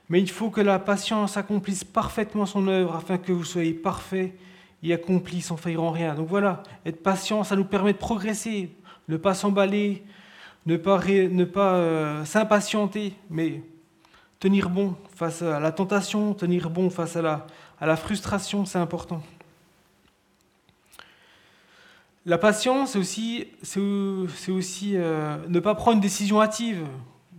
Mais 0.08 0.20
il 0.20 0.30
faut 0.30 0.50
que 0.50 0.60
la 0.60 0.78
patience 0.78 1.36
accomplisse 1.36 1.82
parfaitement 1.82 2.46
son 2.46 2.68
œuvre 2.68 2.94
afin 2.94 3.18
que 3.18 3.32
vous 3.32 3.44
soyez 3.44 3.72
parfaits 3.72 4.32
et 4.82 4.92
accomplis 4.92 5.40
sans 5.40 5.56
faillir 5.56 5.82
en 5.82 5.90
rien. 5.90 6.14
Donc 6.14 6.28
voilà, 6.28 6.62
être 6.84 7.02
patient, 7.02 7.44
ça 7.44 7.56
nous 7.56 7.64
permet 7.64 7.92
de 7.92 7.98
progresser, 7.98 8.70
ne 9.08 9.16
pas 9.16 9.34
s'emballer, 9.34 10.04
ne 10.66 10.76
pas, 10.76 10.98
ne 10.98 11.44
pas 11.44 11.74
euh, 11.74 12.24
s'impatienter, 12.24 13.14
mais 13.30 13.62
tenir 14.38 14.68
bon 14.68 14.96
face 15.14 15.42
à 15.42 15.60
la 15.60 15.72
tentation, 15.72 16.34
tenir 16.34 16.70
bon 16.70 16.90
face 16.90 17.16
à 17.16 17.22
la, 17.22 17.46
à 17.80 17.86
la 17.86 17.96
frustration, 17.96 18.64
c'est 18.64 18.78
important. 18.78 19.22
La 22.24 22.38
patience, 22.38 22.92
c'est 22.92 22.98
aussi, 22.98 23.46
c'est 23.62 24.50
aussi 24.50 24.96
euh, 24.96 25.36
ne 25.48 25.60
pas 25.60 25.76
prendre 25.76 25.96
une 25.96 26.00
décision 26.00 26.42
hâtive. 26.42 26.84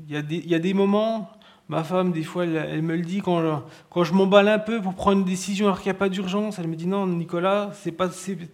Il 0.08 0.14
y, 0.14 0.18
a 0.18 0.22
des, 0.22 0.38
il 0.38 0.48
y 0.50 0.56
a 0.56 0.60
des 0.60 0.74
moments, 0.74 1.30
ma 1.70 1.84
femme, 1.84 2.12
des 2.12 2.24
fois, 2.24 2.46
elle, 2.46 2.82
me 2.82 2.96
le 2.96 3.02
dit, 3.02 3.22
quand 3.22 4.04
je, 4.04 4.14
m'emballe 4.14 4.48
un 4.48 4.60
peu 4.60 4.82
pour 4.82 4.94
prendre 4.94 5.20
une 5.20 5.26
décision 5.26 5.68
alors 5.68 5.80
qu'il 5.80 5.92
n'y 5.92 5.98
a 5.98 6.00
pas 6.00 6.10
d'urgence, 6.10 6.60
elle 6.60 6.68
me 6.68 6.76
dit 6.76 6.88
non, 6.88 7.08
Nicolas, 7.08 7.72
c'est 7.74 7.92
pas, 7.92 8.10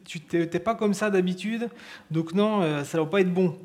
tu 0.06 0.22
n'es 0.34 0.48
pas 0.48 0.76
comme 0.76 0.94
ça 0.94 1.10
d'habitude, 1.10 1.70
donc 2.10 2.34
non, 2.34 2.62
euh, 2.62 2.84
ça 2.84 2.98
ne 2.98 3.04
va 3.04 3.10
pas 3.10 3.22
être 3.22 3.34
bon. 3.34 3.58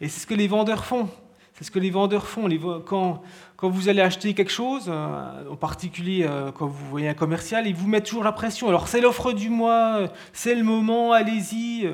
Et 0.00 0.08
c'est 0.08 0.20
ce 0.20 0.26
que 0.26 0.34
les 0.34 0.48
vendeurs 0.48 0.84
font. 0.84 1.08
C'est 1.54 1.64
ce 1.64 1.70
que 1.70 1.78
les 1.78 1.90
vendeurs 1.90 2.26
font. 2.26 2.48
Quand, 2.84 3.22
vous 3.62 3.88
allez 3.88 4.02
acheter 4.02 4.34
quelque 4.34 4.52
chose, 4.52 4.86
euh, 4.88 5.50
en 5.50 5.56
particulier 5.56 6.26
euh, 6.28 6.52
quand 6.52 6.66
vous 6.66 6.86
voyez 6.90 7.08
un 7.08 7.14
commercial, 7.14 7.66
ils 7.66 7.74
vous 7.74 7.88
mettent 7.88 8.04
toujours 8.04 8.24
la 8.24 8.32
pression. 8.32 8.68
Alors 8.68 8.88
c'est 8.88 9.00
l'offre 9.00 9.32
du 9.32 9.48
mois, 9.48 10.10
c'est 10.34 10.54
le 10.54 10.62
moment, 10.62 11.12
allez-y. 11.12 11.88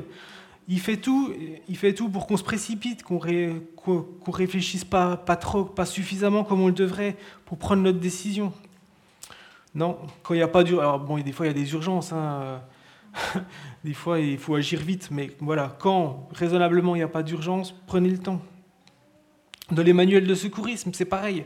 Il 0.69 0.81
fait 0.81 0.97
tout, 0.97 1.33
il 1.69 1.77
fait 1.77 1.93
tout 1.93 2.09
pour 2.09 2.27
qu'on 2.27 2.37
se 2.37 2.45
précipite, 2.45 3.03
qu'on 3.03 3.19
ré, 3.19 3.53
réfléchisse 4.27 4.85
pas, 4.85 5.17
trop, 5.17 5.65
pas 5.65 5.87
suffisamment 5.87 6.45
comme 6.45 6.61
on 6.61 6.69
le 6.69 6.73
devrait 6.73 7.17
pour 7.45 7.59
prendre 7.59 7.83
notre 7.83 7.99
décision. 7.99 8.53
Non, 9.75 9.99
quand 10.23 10.35
il 10.35 10.39
n'y 10.39 10.43
a 10.43 10.49
pas 10.49 10.63
d'urgence. 10.65 11.01
Bon, 11.07 11.19
des 11.19 11.33
fois 11.33 11.47
il 11.47 11.49
y 11.49 11.51
a 11.51 11.55
des 11.55 11.73
urgences. 11.73 12.13
Hein, 12.13 12.61
des 13.85 13.95
fois 13.95 14.21
il 14.21 14.39
faut 14.39 14.55
agir 14.55 14.81
vite, 14.81 15.09
mais 15.11 15.31
voilà, 15.41 15.77
quand 15.79 16.29
raisonnablement 16.33 16.95
il 16.95 16.99
n'y 16.99 17.05
a 17.05 17.09
pas 17.09 17.23
d'urgence, 17.23 17.75
prenez 17.87 18.09
le 18.09 18.19
temps. 18.19 18.41
Dans 19.71 19.83
les 19.83 19.93
manuels 19.93 20.27
de 20.27 20.35
secourisme, 20.35 20.91
c'est 20.93 21.07
pareil. 21.07 21.45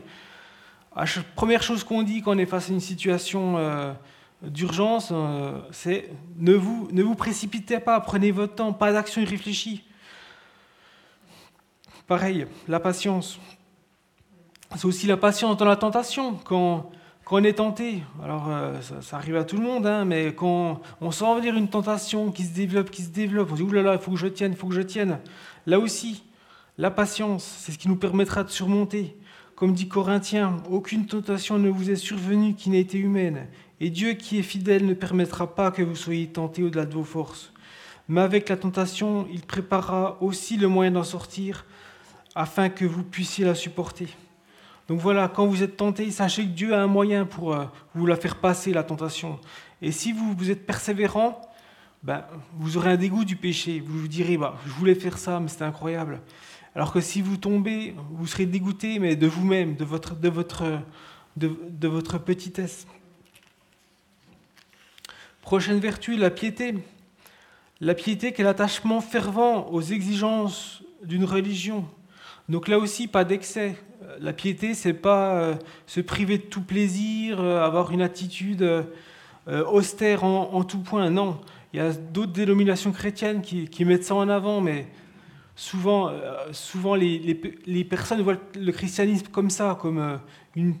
Première 1.35 1.61
chose 1.61 1.83
qu'on 1.83 2.03
dit 2.03 2.21
quand 2.21 2.35
on 2.35 2.37
est 2.37 2.45
face 2.45 2.69
à 2.69 2.73
une 2.73 2.79
situation 2.79 3.57
euh, 3.57 3.93
d'urgence, 4.41 5.09
euh, 5.11 5.59
c'est 5.71 6.09
ne 6.37 6.53
vous, 6.53 7.15
précipitez 7.15 7.79
pas, 7.79 7.99
prenez 7.99 8.31
votre 8.31 8.55
temps, 8.55 8.73
pas 8.73 8.91
d'action 8.91 9.21
irréfléchie. 9.21 9.83
Pareil, 12.07 12.47
la 12.67 12.79
patience. 12.79 13.39
C'est 14.75 14.85
aussi 14.85 15.07
la 15.07 15.17
patience 15.17 15.57
dans 15.57 15.65
la 15.65 15.75
tentation. 15.75 16.35
Quand, 16.35 16.91
quand 17.25 17.37
on 17.37 17.43
est 17.43 17.53
tenté, 17.53 18.03
alors 18.23 18.47
euh, 18.49 18.79
ça, 19.01 19.17
arrive 19.17 19.35
à 19.37 19.43
tout 19.43 19.57
le 19.57 19.63
monde, 19.63 19.85
hein, 19.85 20.05
mais 20.05 20.33
quand 20.33 20.81
on 21.01 21.11
sent 21.11 21.35
venir 21.35 21.55
une 21.55 21.69
tentation 21.69 22.31
qui 22.31 22.43
se 22.43 22.53
développe, 22.53 22.89
qui 22.89 23.03
se 23.03 23.09
développe, 23.09 23.49
on 23.51 23.55
se 23.55 23.61
dit 23.61 23.67
oulala, 23.67 23.93
il 23.93 23.99
faut 23.99 24.11
que 24.11 24.17
je 24.17 24.27
tienne, 24.27 24.51
il 24.51 24.57
faut 24.57 24.67
que 24.67 24.75
je 24.75 24.81
tienne. 24.81 25.19
Là 25.65 25.79
aussi, 25.79 26.23
la 26.77 26.91
patience, 26.91 27.43
c'est 27.43 27.71
ce 27.71 27.77
qui 27.77 27.87
nous 27.87 27.95
permettra 27.95 28.43
de 28.43 28.49
surmonter. 28.49 29.17
Comme 29.57 29.73
dit 29.73 29.87
Corinthiens, 29.87 30.57
aucune 30.69 31.07
tentation 31.07 31.57
ne 31.57 31.67
vous 31.67 31.89
est 31.89 31.95
survenue 31.95 32.53
qui 32.53 32.69
n'ait 32.69 32.81
été 32.81 32.99
humaine, 32.99 33.47
et 33.79 33.89
Dieu 33.89 34.13
qui 34.13 34.37
est 34.37 34.43
fidèle 34.43 34.85
ne 34.85 34.93
permettra 34.93 35.55
pas 35.55 35.71
que 35.71 35.81
vous 35.81 35.95
soyez 35.95 36.27
tentés 36.27 36.61
au-delà 36.61 36.85
de 36.85 36.93
vos 36.93 37.03
forces. 37.03 37.51
Mais 38.07 38.21
avec 38.21 38.49
la 38.49 38.57
tentation, 38.57 39.27
il 39.33 39.41
préparera 39.41 40.21
aussi 40.21 40.57
le 40.57 40.67
moyen 40.67 40.91
d'en 40.91 41.03
sortir, 41.03 41.65
afin 42.35 42.69
que 42.69 42.85
vous 42.85 43.01
puissiez 43.01 43.45
la 43.45 43.55
supporter. 43.55 44.09
Donc 44.87 44.99
voilà, 44.99 45.27
quand 45.27 45.47
vous 45.47 45.63
êtes 45.63 45.75
tenté, 45.75 46.11
sachez 46.11 46.43
que 46.43 46.51
Dieu 46.51 46.75
a 46.75 46.83
un 46.83 46.87
moyen 46.87 47.25
pour 47.25 47.55
euh, 47.55 47.65
vous 47.95 48.05
la 48.05 48.15
faire 48.15 48.35
passer, 48.35 48.73
la 48.73 48.83
tentation. 48.83 49.39
Et 49.81 49.91
si 49.91 50.13
vous, 50.13 50.51
êtes 50.51 50.67
persévérant, 50.67 51.41
ben, 52.03 52.23
vous 52.59 52.77
aurez 52.77 52.91
un 52.91 52.95
dégoût 52.95 53.25
du 53.25 53.35
péché. 53.35 53.81
Vous 53.83 54.01
vous 54.01 54.07
direz, 54.07 54.37
bah, 54.37 54.55
je 54.67 54.71
voulais 54.73 54.93
faire 54.93 55.17
ça, 55.17 55.39
mais 55.39 55.47
c'était 55.47 55.63
incroyable. 55.63 56.21
Alors 56.75 56.93
que 56.93 57.01
si 57.01 57.21
vous 57.21 57.37
tombez, 57.37 57.95
vous 58.11 58.27
serez 58.27 58.45
dégoûté, 58.45 58.99
mais 58.99 59.15
de 59.15 59.27
vous-même, 59.27 59.75
de 59.75 59.85
votre, 59.85 60.15
de, 60.15 60.29
votre, 60.29 60.63
de, 61.35 61.87
votre 61.87 62.17
petitesse. 62.17 62.87
Prochaine 65.41 65.79
vertu, 65.79 66.17
la 66.17 66.29
piété. 66.29 66.75
La 67.79 67.93
piété 67.93 68.33
qui 68.33 68.41
est 68.41 68.43
l'attachement 68.43 69.01
fervent 69.01 69.67
aux 69.71 69.81
exigences 69.81 70.83
d'une 71.03 71.23
religion. 71.23 71.85
Donc 72.49 72.67
là 72.67 72.79
aussi, 72.79 73.07
pas 73.07 73.23
d'excès. 73.23 73.75
La 74.19 74.33
piété, 74.33 74.73
c'est 74.73 74.93
pas 74.93 75.35
euh, 75.35 75.55
se 75.85 75.99
priver 75.99 76.37
de 76.37 76.43
tout 76.43 76.61
plaisir, 76.61 77.39
euh, 77.39 77.63
avoir 77.63 77.91
une 77.91 78.01
attitude 78.01 78.61
euh, 78.61 78.83
austère 79.65 80.23
en, 80.23 80.63
tout 80.63 80.79
point. 80.79 81.09
Non, 81.09 81.39
il 81.73 81.77
y 81.77 81.79
a 81.81 81.91
d'autres 81.91 82.33
dénominations 82.33 82.91
chrétiennes 82.91 83.41
qui, 83.41 83.67
qui 83.67 83.85
mettent 83.85 84.03
ça 84.03 84.15
en 84.15 84.29
avant, 84.29 84.61
mais 84.61 84.87
souvent, 85.57 86.09
euh, 86.09 86.53
souvent 86.53 86.95
les, 86.95 87.19
les, 87.65 87.83
personnes 87.83 88.21
voient 88.21 88.37
le 88.55 88.71
christianisme 88.71 89.27
comme 89.27 89.49
ça, 89.49 89.77
comme 89.81 89.97
euh, 89.97 90.71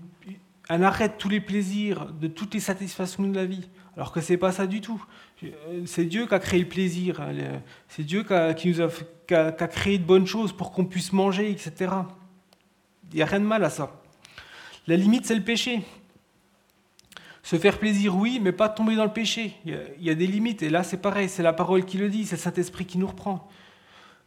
un 0.69 0.81
arrêt 0.83 1.09
de 1.09 1.15
tous 1.15 1.29
les 1.29 1.41
plaisirs, 1.41 2.05
de 2.05 2.27
toutes 2.27 2.53
les 2.53 2.59
satisfactions 2.61 3.23
de 3.23 3.35
la 3.35 3.45
vie. 3.45 3.67
Alors 3.95 4.11
que 4.11 4.21
c'est 4.21 4.37
pas 4.37 4.51
ça 4.51 4.67
du 4.67 4.79
tout. 4.79 5.03
Euh, 5.43 5.81
c'est 5.85 6.05
Dieu 6.05 6.27
qui 6.27 6.33
a 6.33 6.39
créé 6.39 6.59
le 6.59 6.67
plaisir. 6.67 7.19
Hein, 7.19 7.33
c'est 7.87 8.03
Dieu 8.03 8.23
qui, 8.23 8.33
a, 8.33 8.53
nous 8.53 8.81
a, 8.81 8.87
qui 9.27 9.33
a, 9.33 9.51
créé 9.51 9.97
de 9.97 10.03
bonnes 10.03 10.27
choses 10.27 10.53
pour 10.53 10.71
qu'on 10.71 10.85
puisse 10.85 11.11
manger, 11.11 11.49
etc. 11.49 11.91
Il 13.11 13.15
n'y 13.15 13.23
a 13.23 13.25
rien 13.25 13.39
de 13.39 13.45
mal 13.45 13.63
à 13.63 13.71
ça. 13.71 13.99
La 14.85 14.95
limite, 14.95 15.25
c'est 15.25 15.35
le 15.35 15.43
péché. 15.43 15.81
Se 17.41 17.55
faire 17.55 17.79
plaisir, 17.79 18.15
oui, 18.15 18.39
mais 18.41 18.51
pas 18.51 18.69
tomber 18.69 18.95
dans 18.95 19.05
le 19.05 19.13
péché. 19.13 19.55
Il 19.65 19.71
y 19.71 19.75
a, 19.75 19.79
il 19.97 20.05
y 20.05 20.09
a 20.11 20.15
des 20.15 20.27
limites. 20.27 20.61
Et 20.61 20.69
là, 20.69 20.83
c'est 20.83 21.01
pareil. 21.01 21.29
C'est 21.29 21.43
la 21.43 21.53
parole 21.53 21.83
qui 21.83 21.97
le 21.97 22.09
dit. 22.09 22.27
C'est 22.27 22.35
le 22.35 22.41
Saint-Esprit 22.41 22.85
qui 22.85 22.99
nous 22.99 23.07
reprend 23.07 23.49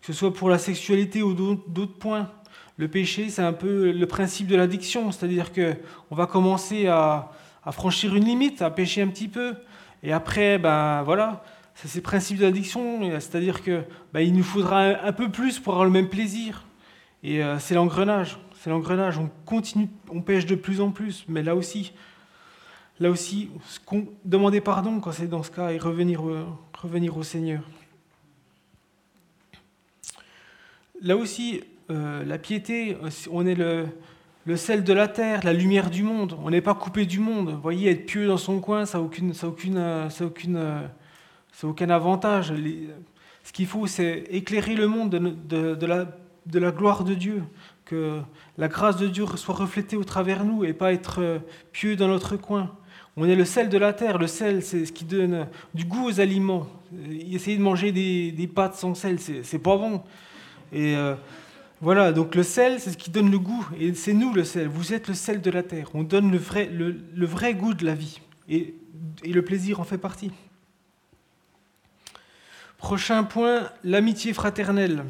que 0.01 0.07
ce 0.07 0.13
soit 0.13 0.33
pour 0.33 0.49
la 0.49 0.59
sexualité 0.59 1.23
ou 1.23 1.35
d'autres 1.35 1.99
points. 1.99 2.31
Le 2.77 2.89
péché, 2.89 3.29
c'est 3.29 3.43
un 3.43 3.53
peu 3.53 3.93
le 3.93 4.07
principe 4.07 4.47
de 4.47 4.57
l'addiction, 4.57 5.13
c'est-à-dire 5.13 5.53
que 5.53 5.75
on 6.11 6.15
va 6.15 6.27
commencer 6.27 6.87
à, 6.87 7.31
franchir 7.73 8.17
une 8.17 8.25
limite, 8.25 8.63
à 8.63 8.71
pécher 8.71 9.03
un 9.03 9.09
petit 9.09 9.29
peu, 9.29 9.55
et 10.03 10.13
après, 10.13 10.59
ben 10.59 11.03
voilà, 11.03 11.45
c'est 11.75 11.95
le 11.95 12.03
principe 12.03 12.39
de 12.39 12.45
l'addiction, 12.45 13.03
c'est-à-dire 13.21 13.63
que 13.63 13.83
ben, 14.15 14.21
il 14.21 14.35
nous 14.35 14.43
faudra 14.43 14.81
un, 14.81 15.13
peu 15.13 15.31
plus 15.31 15.59
pour 15.59 15.75
avoir 15.75 15.85
le 15.85 15.91
même 15.91 16.09
plaisir. 16.09 16.65
Et 17.23 17.45
euh, 17.45 17.59
c'est 17.59 17.75
l'engrenage, 17.75 18.39
c'est 18.61 18.71
l'engrenage. 18.71 19.19
On 19.19 20.21
pêche 20.23 20.47
de 20.47 20.55
plus 20.55 20.81
en 20.81 20.91
plus, 20.91 21.27
mais 21.29 21.43
là 21.43 21.55
aussi, 21.55 21.93
là 22.99 23.11
aussi, 23.11 23.51
demander 24.25 24.63
pardon 24.63 25.01
quand 25.01 25.13
c'est 25.13 25.29
dans 25.29 25.43
ce 25.43 25.51
cas 25.51 25.71
et 25.71 25.79
revenir 25.79 26.23
au 27.17 27.23
Seigneur. 27.23 27.61
Là 31.03 31.17
aussi, 31.17 31.61
euh, 31.91 32.25
la 32.25 32.39
piété, 32.39 32.97
on 33.31 33.47
est 33.47 33.55
le, 33.55 33.87
sel 34.57 34.85
de 34.85 34.93
la 34.93 35.09
terre, 35.09 35.41
la 35.45 35.53
lumière 35.53 35.91
du 35.91 36.03
monde. 36.03 36.37
On 36.45 36.51
n'est 36.51 36.61
pas 36.61 36.75
coupé 36.75 37.07
du 37.07 37.21
monde. 37.21 37.51
Vous 37.51 37.61
voyez, 37.61 37.91
être 37.91 38.07
pieux 38.07 38.27
dans 38.27 38.37
son 38.37 38.61
coin, 38.61 38.87
ça 38.87 38.99
n'a 38.99 39.05
aucune, 39.05 39.35
ça 39.35 39.49
aucune, 39.49 40.09
aucune, 40.21 40.89
ça 41.53 41.67
aucun 41.67 41.91
avantage. 41.91 42.53
ce 43.45 43.53
qu'il 43.53 43.67
faut, 43.67 43.87
c'est 43.87 44.25
éclairer 44.31 44.75
le 44.75 44.87
monde 44.87 45.11
de, 45.11 45.87
la, 45.87 46.07
de 46.47 46.59
la 46.59 46.71
gloire 46.71 47.05
de 47.05 47.15
Dieu, 47.15 47.43
que 47.85 48.21
la 48.59 48.69
grâce 48.69 48.97
de 48.97 49.09
Dieu 49.09 49.27
soit 49.37 49.55
reflétée 49.55 49.97
au 49.97 50.05
travers 50.05 50.45
nous 50.45 50.65
et 50.65 50.73
pas 50.73 50.93
être 50.93 51.21
euh, 51.21 51.39
pieux 51.73 51.97
dans 51.97 52.09
notre 52.09 52.37
coin. 52.37 52.71
On 53.17 53.27
est 53.27 53.35
le 53.35 53.45
sel 53.45 53.69
de 53.69 53.79
la 53.79 53.93
terre. 53.93 54.19
Le 54.19 54.29
sel, 54.29 54.63
c'est 54.63 54.87
ce 54.87 54.93
qui 54.93 55.05
donne 55.05 55.49
du 55.75 55.85
goût 55.85 56.07
aux 56.09 56.21
aliments. 56.21 56.67
Essayer 57.33 57.57
de 57.57 57.63
manger 57.63 57.91
des, 57.91 58.33
des 58.33 58.47
pâtes 58.47 58.77
sans 58.77 58.95
sel, 58.95 59.19
c'est 59.19 59.59
pas 59.59 59.77
bon. 59.77 60.03
Et 60.73 60.97
euh, 60.97 61.15
voilà, 61.81 62.13
donc 62.13 62.35
le 62.35 62.43
sel, 62.43 62.81
c'est 62.81 62.91
ce 62.91 62.97
qui 62.97 63.11
donne 63.11 63.31
le 63.31 63.39
goût. 63.39 63.67
Et 63.79 63.95
c'est 63.95 64.13
nous 64.13 64.33
le 64.33 64.45
sel. 64.45 64.69
Vous 64.69 64.93
êtes 64.93 65.09
le 65.09 65.15
sel 65.15 65.41
de 65.41 65.51
la 65.51 65.63
terre. 65.63 65.91
On 65.95 66.03
donne 66.03 66.31
le 66.31 66.39
vrai, 66.39 67.55
goût 67.55 67.75
de 67.75 67.85
la 67.85 67.95
vie. 67.95 68.21
Et, 68.49 68.75
et 69.25 69.33
le 69.33 69.43
plaisir 69.43 69.81
en 69.81 69.85
fait 69.85 69.99
partie. 69.99 70.31
Prochain 72.79 73.25
point, 73.25 73.71
l'amitié 73.85 74.33
fraternelle. 74.33 75.05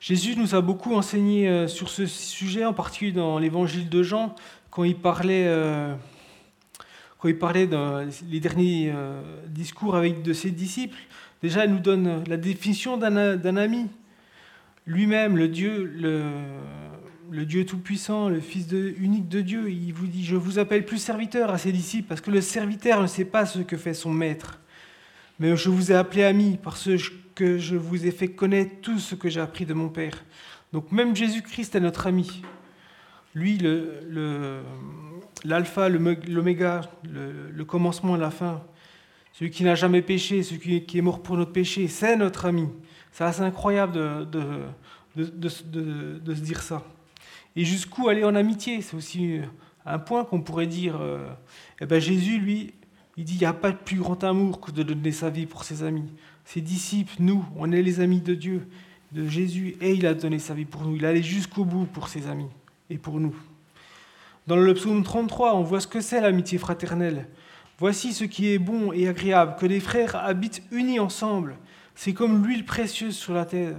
Jésus 0.00 0.34
nous 0.36 0.54
a 0.54 0.60
beaucoup 0.60 0.94
enseigné 0.94 1.48
euh, 1.48 1.68
sur 1.68 1.88
ce 1.88 2.06
sujet, 2.06 2.64
en 2.64 2.72
particulier 2.72 3.12
dans 3.12 3.38
l'évangile 3.38 3.88
de 3.88 4.02
Jean, 4.02 4.34
quand 4.70 4.82
il 4.82 4.96
parlait, 4.96 5.44
euh, 5.46 5.94
quand 7.18 7.28
il 7.28 7.38
parlait 7.38 7.68
dans 7.68 8.04
les 8.28 8.40
derniers 8.40 8.92
discours 9.46 9.94
avec 9.94 10.22
de 10.22 10.32
ses 10.32 10.50
disciples. 10.50 10.98
Déjà, 11.42 11.64
elle 11.64 11.72
nous 11.72 11.80
donne 11.80 12.22
la 12.28 12.36
définition 12.36 12.96
d'un 12.96 13.56
ami. 13.56 13.88
Lui-même, 14.86 15.36
le 15.36 15.48
Dieu, 15.48 15.92
le, 17.30 17.44
Dieu 17.44 17.66
Tout-Puissant, 17.66 18.28
le 18.28 18.40
Fils 18.40 18.68
unique 18.70 19.28
de 19.28 19.40
Dieu, 19.40 19.70
il 19.70 19.92
vous 19.92 20.06
dit, 20.06 20.24
je 20.24 20.36
vous 20.36 20.58
appelle 20.58 20.84
plus 20.84 20.98
serviteur 20.98 21.50
à 21.50 21.58
ses 21.58 21.72
disciples, 21.72 22.08
parce 22.08 22.20
que 22.20 22.30
le 22.30 22.40
serviteur 22.40 23.02
ne 23.02 23.06
sait 23.08 23.24
pas 23.24 23.44
ce 23.44 23.58
que 23.60 23.76
fait 23.76 23.94
son 23.94 24.12
maître. 24.12 24.60
Mais 25.40 25.56
je 25.56 25.68
vous 25.68 25.90
ai 25.90 25.94
appelé 25.96 26.22
ami, 26.22 26.58
parce 26.62 26.88
que 27.34 27.58
je 27.58 27.76
vous 27.76 28.06
ai 28.06 28.12
fait 28.12 28.28
connaître 28.28 28.80
tout 28.80 28.98
ce 28.98 29.16
que 29.16 29.28
j'ai 29.28 29.40
appris 29.40 29.66
de 29.66 29.74
mon 29.74 29.88
Père. 29.88 30.24
Donc 30.72 30.92
même 30.92 31.16
Jésus-Christ 31.16 31.74
est 31.74 31.80
notre 31.80 32.06
ami. 32.06 32.42
Lui, 33.34 33.58
l'alpha, 35.44 35.88
l'oméga, 35.88 36.82
le 37.04 37.64
commencement 37.64 38.14
et 38.14 38.20
la 38.20 38.30
fin. 38.30 38.62
Celui 39.32 39.50
qui 39.50 39.64
n'a 39.64 39.74
jamais 39.74 40.02
péché, 40.02 40.42
celui 40.42 40.84
qui 40.84 40.98
est 40.98 41.02
mort 41.02 41.22
pour 41.22 41.36
notre 41.36 41.52
péché, 41.52 41.88
c'est 41.88 42.16
notre 42.16 42.46
ami. 42.46 42.68
C'est 43.12 43.24
assez 43.24 43.40
incroyable 43.42 43.92
de, 43.92 44.64
de, 45.16 45.48
se 45.48 46.40
dire 46.40 46.62
ça. 46.62 46.82
Et 47.56 47.64
jusqu'où 47.64 48.08
aller 48.08 48.24
en 48.24 48.34
amitié 48.34 48.80
C'est 48.82 48.96
aussi 48.96 49.40
un 49.84 49.98
point 49.98 50.24
qu'on 50.24 50.40
pourrait 50.40 50.66
dire. 50.66 50.96
Euh, 51.00 51.28
eh 51.80 51.86
ben 51.86 52.00
Jésus, 52.00 52.38
lui, 52.38 52.72
il 53.16 53.24
dit 53.24 53.34
il 53.34 53.40
n'y 53.40 53.46
a 53.46 53.52
pas 53.52 53.70
de 53.70 53.76
plus 53.76 53.96
grand 53.96 54.22
amour 54.24 54.60
que 54.60 54.70
de 54.70 54.82
donner 54.82 55.12
sa 55.12 55.30
vie 55.30 55.46
pour 55.46 55.64
ses 55.64 55.82
amis. 55.82 56.10
Ses 56.44 56.60
disciples, 56.60 57.14
nous, 57.18 57.44
on 57.56 57.72
est 57.72 57.82
les 57.82 58.00
amis 58.00 58.20
de 58.20 58.34
Dieu, 58.34 58.66
de 59.12 59.26
Jésus, 59.26 59.76
et 59.80 59.92
il 59.92 60.06
a 60.06 60.14
donné 60.14 60.38
sa 60.38 60.54
vie 60.54 60.64
pour 60.64 60.82
nous. 60.82 60.96
Il 60.96 61.04
allait 61.04 61.22
jusqu'au 61.22 61.64
bout 61.64 61.84
pour 61.84 62.08
ses 62.08 62.26
amis 62.26 62.48
et 62.90 62.98
pour 62.98 63.20
nous. 63.20 63.34
Dans 64.46 64.56
le 64.56 64.74
psaume 64.74 65.02
33, 65.04 65.54
on 65.54 65.62
voit 65.62 65.80
ce 65.80 65.86
que 65.86 66.00
c'est 66.00 66.20
l'amitié 66.20 66.58
fraternelle. 66.58 67.28
Voici 67.82 68.12
ce 68.12 68.22
qui 68.22 68.48
est 68.52 68.60
bon 68.60 68.92
et 68.92 69.08
agréable, 69.08 69.56
que 69.58 69.66
les 69.66 69.80
frères 69.80 70.14
habitent 70.14 70.62
unis 70.70 71.00
ensemble. 71.00 71.56
C'est 71.96 72.12
comme 72.12 72.46
l'huile 72.46 72.64
précieuse 72.64 73.16
sur 73.16 73.34
la 73.34 73.44
terre. 73.44 73.74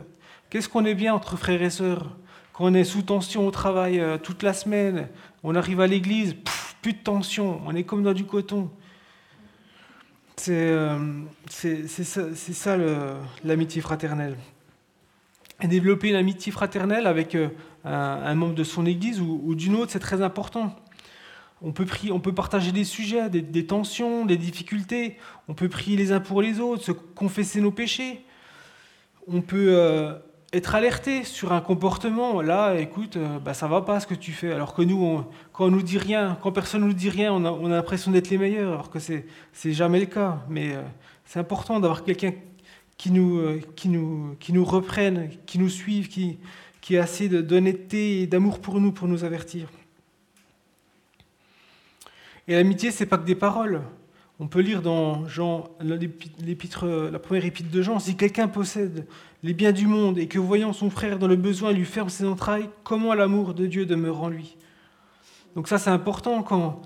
Qu'est-ce 0.50 0.68
qu'on 0.68 0.84
est 0.84 0.94
bien 0.94 1.14
entre 1.14 1.38
frères 1.38 1.62
et 1.62 1.70
sœurs? 1.70 2.14
Quand 2.52 2.66
on 2.66 2.74
est 2.74 2.84
sous 2.84 3.04
tension 3.04 3.48
au 3.48 3.52
travail 3.52 4.02
euh, 4.02 4.18
toute 4.18 4.44
la 4.44 4.52
semaine, 4.52 5.08
on 5.42 5.56
arrive 5.56 5.80
à 5.80 5.88
l'église, 5.88 6.36
plus 6.82 6.92
de 6.92 6.98
tension, 6.98 7.62
on 7.66 7.74
est 7.76 7.86
comme 7.86 8.04
dans 8.04 8.12
du 8.12 8.26
coton. 8.26 8.70
C'est 10.36 10.52
euh, 10.52 10.98
ça, 11.48 12.78
l'amitié 13.46 13.82
fraternelle. 13.82 14.36
Et 15.62 15.68
développer 15.68 16.10
une 16.10 16.16
amitié 16.16 16.52
fraternelle 16.52 17.08
avec 17.08 17.36
euh, 17.36 17.48
un, 17.86 18.36
membre 18.36 18.56
de 18.56 18.66
son 18.66 18.86
église 18.86 19.22
ou 19.22 19.56
d'une 19.56 19.76
autre, 19.76 19.94
c'est 19.94 20.00
très 20.00 20.22
important. 20.22 20.76
On 21.64 21.72
peut, 21.72 22.34
partager 22.34 22.74
des 22.74 22.84
sujets, 22.84 23.30
des, 23.30 23.66
tensions, 23.66 24.26
des 24.26 24.36
difficultés. 24.36 25.18
On 25.48 25.54
peut 25.54 25.70
prier 25.70 25.96
les 25.96 26.12
uns 26.12 26.20
pour 26.20 26.42
les 26.42 26.60
autres, 26.60 26.84
se 26.84 26.92
confesser 26.92 27.62
nos 27.62 27.72
péchés. 27.72 28.26
On 29.28 29.42
peut 29.42 29.70
euh, 29.70 30.14
être 30.54 30.76
alerté 30.76 31.24
sur 31.24 31.52
un 31.52 31.62
comportement. 31.62 32.42
Là, 32.42 32.76
écoute, 32.76 33.18
euh, 33.18 33.40
bah, 33.40 33.54
ça 33.54 33.68
va 33.68 33.82
pas 33.82 34.00
ce 34.00 34.08
que 34.08 34.14
tu 34.14 34.32
fais. 34.32 34.52
Alors 34.52 34.74
que 34.74 34.82
nous, 34.82 35.24
quand 35.52 35.66
on 35.66 35.72
nous 35.72 35.82
dit 35.82 35.98
rien, 35.98 36.38
quand 36.42 36.52
personne 36.52 36.82
nous 36.82 36.94
dit 36.94 37.10
rien, 37.10 37.34
on 37.34 37.46
a, 37.46 37.70
l'impression 37.70 38.12
d'être 38.12 38.30
les 38.30 38.38
meilleurs, 38.38 38.74
alors 38.74 38.90
que 38.90 39.00
c'est 39.00 39.26
c'est 39.52 39.74
jamais 39.74 40.00
le 40.00 40.06
cas. 40.06 40.44
Mais 40.50 40.76
euh, 40.76 40.82
c'est 41.26 41.40
important 41.40 41.80
d'avoir 41.80 42.04
quelqu'un 42.04 42.34
qui 42.98 43.12
nous, 43.12 43.38
euh, 43.38 43.62
qui 43.76 43.90
nous 43.90 44.66
reprenne, 44.66 45.30
qui 45.46 45.60
nous 45.60 45.70
suive, 45.70 46.08
qui, 46.08 46.38
qui 46.82 46.98
a 46.98 47.04
assez 47.04 47.30
d'honnêteté 47.30 48.22
et 48.22 48.28
d'amour 48.28 48.60
pour 48.60 48.80
nous, 48.80 48.92
pour 48.92 49.08
nous 49.08 49.24
avertir. 49.24 49.70
Et 52.48 52.56
l'amitié, 52.56 52.92
c'est 52.92 53.06
pas 53.06 53.18
que 53.18 53.26
des 53.26 53.36
paroles. 53.36 53.82
On 54.40 54.48
peut 54.48 54.60
lire 54.60 54.82
dans 54.82 55.28
Jean, 55.28 55.70
la 55.80 57.20
première 57.20 57.46
épître 57.46 57.70
de 57.72 57.82
Jean, 57.82 58.00
si 58.00 58.18
quelqu'un 58.18 58.48
possède 58.48 59.08
les 59.44 59.54
biens 59.54 59.72
du 59.72 59.88
monde 59.88 60.18
et 60.18 60.28
que 60.28 60.40
voyant 60.40 60.74
son 60.74 60.90
frère 60.90 61.20
dans 61.20 61.28
le 61.28 61.36
besoin 61.36 61.72
lui 61.72 61.86
ferme 61.86 62.10
ses 62.10 62.26
entrailles, 62.26 62.68
comment 62.84 63.14
l'amour 63.14 63.54
de 63.54 63.68
Dieu 63.68 63.86
demeure 63.86 64.22
en 64.22 64.30
lui? 64.30 64.58
Donc 65.56 65.68
ça 65.68 65.78
c'est 65.78 65.92
important 65.92 66.42
quand, 66.42 66.82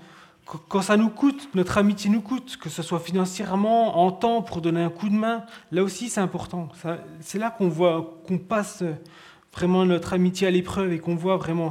quand 0.68 0.82
ça 0.82 0.96
nous 0.98 1.08
coûte, 1.08 1.48
notre 1.54 1.78
amitié 1.78 2.10
nous 2.10 2.20
coûte, 2.20 2.58
que 2.58 2.68
ce 2.68 2.82
soit 2.82 3.00
financièrement, 3.00 3.98
en 3.98 4.12
temps, 4.12 4.42
pour 4.42 4.60
donner 4.60 4.82
un 4.82 4.90
coup 4.90 5.08
de 5.08 5.14
main, 5.14 5.44
là 5.72 5.82
aussi 5.82 6.10
c'est 6.10 6.20
important. 6.20 6.68
C'est 7.20 7.38
là 7.38 7.50
qu'on 7.50 7.68
voit, 7.68 8.20
qu'on 8.28 8.38
passe 8.38 8.84
vraiment 9.52 9.86
notre 9.86 10.12
amitié 10.12 10.46
à 10.46 10.50
l'épreuve 10.50 10.92
et 10.92 10.98
qu'on 10.98 11.16
voit 11.16 11.38
vraiment 11.38 11.70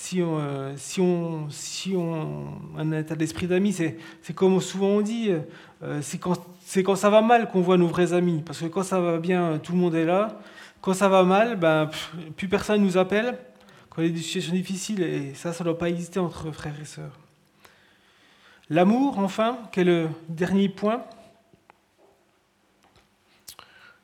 si 0.00 0.22
on, 0.22 0.38
euh, 0.40 0.72
si 0.78 0.98
on, 0.98 1.50
si 1.50 1.94
on 1.94 2.48
un 2.78 2.90
état 2.92 3.14
d'esprit 3.14 3.46
d'amis, 3.46 3.74
c'est, 3.74 3.98
comme 4.34 4.58
souvent 4.62 4.86
on 4.86 5.00
dit, 5.02 5.30
euh, 5.82 6.00
c'est, 6.00 6.16
quand, 6.16 6.42
c'est 6.64 6.82
quand 6.82 6.96
ça 6.96 7.10
va 7.10 7.20
mal 7.20 7.50
qu'on 7.50 7.60
voit 7.60 7.76
nos 7.76 7.86
vrais 7.86 8.14
amis. 8.14 8.42
Parce 8.44 8.60
que 8.60 8.66
quand 8.66 8.82
ça 8.82 8.98
va 8.98 9.18
bien, 9.18 9.60
tout 9.62 9.72
le 9.72 9.78
monde 9.78 9.94
est 9.94 10.06
là. 10.06 10.40
Quand 10.80 10.94
ça 10.94 11.10
va 11.10 11.22
mal, 11.22 11.56
ben, 11.56 11.90
plus 12.34 12.48
personne 12.48 12.82
nous 12.82 12.96
appelle. 12.96 13.36
Quand 13.90 14.00
il 14.00 14.08
y 14.08 14.10
a 14.10 14.14
des 14.14 14.22
situations 14.22 14.54
difficiles, 14.54 15.02
et 15.02 15.34
ça, 15.34 15.52
ça 15.52 15.64
ne 15.64 15.68
doit 15.68 15.78
pas 15.78 15.90
exister 15.90 16.18
entre 16.18 16.50
frères 16.50 16.80
et 16.80 16.86
sœurs. 16.86 17.18
L'amour, 18.70 19.18
enfin, 19.18 19.58
qui 19.70 19.80
est 19.80 19.84
le 19.84 20.08
dernier 20.30 20.70
point, 20.70 21.04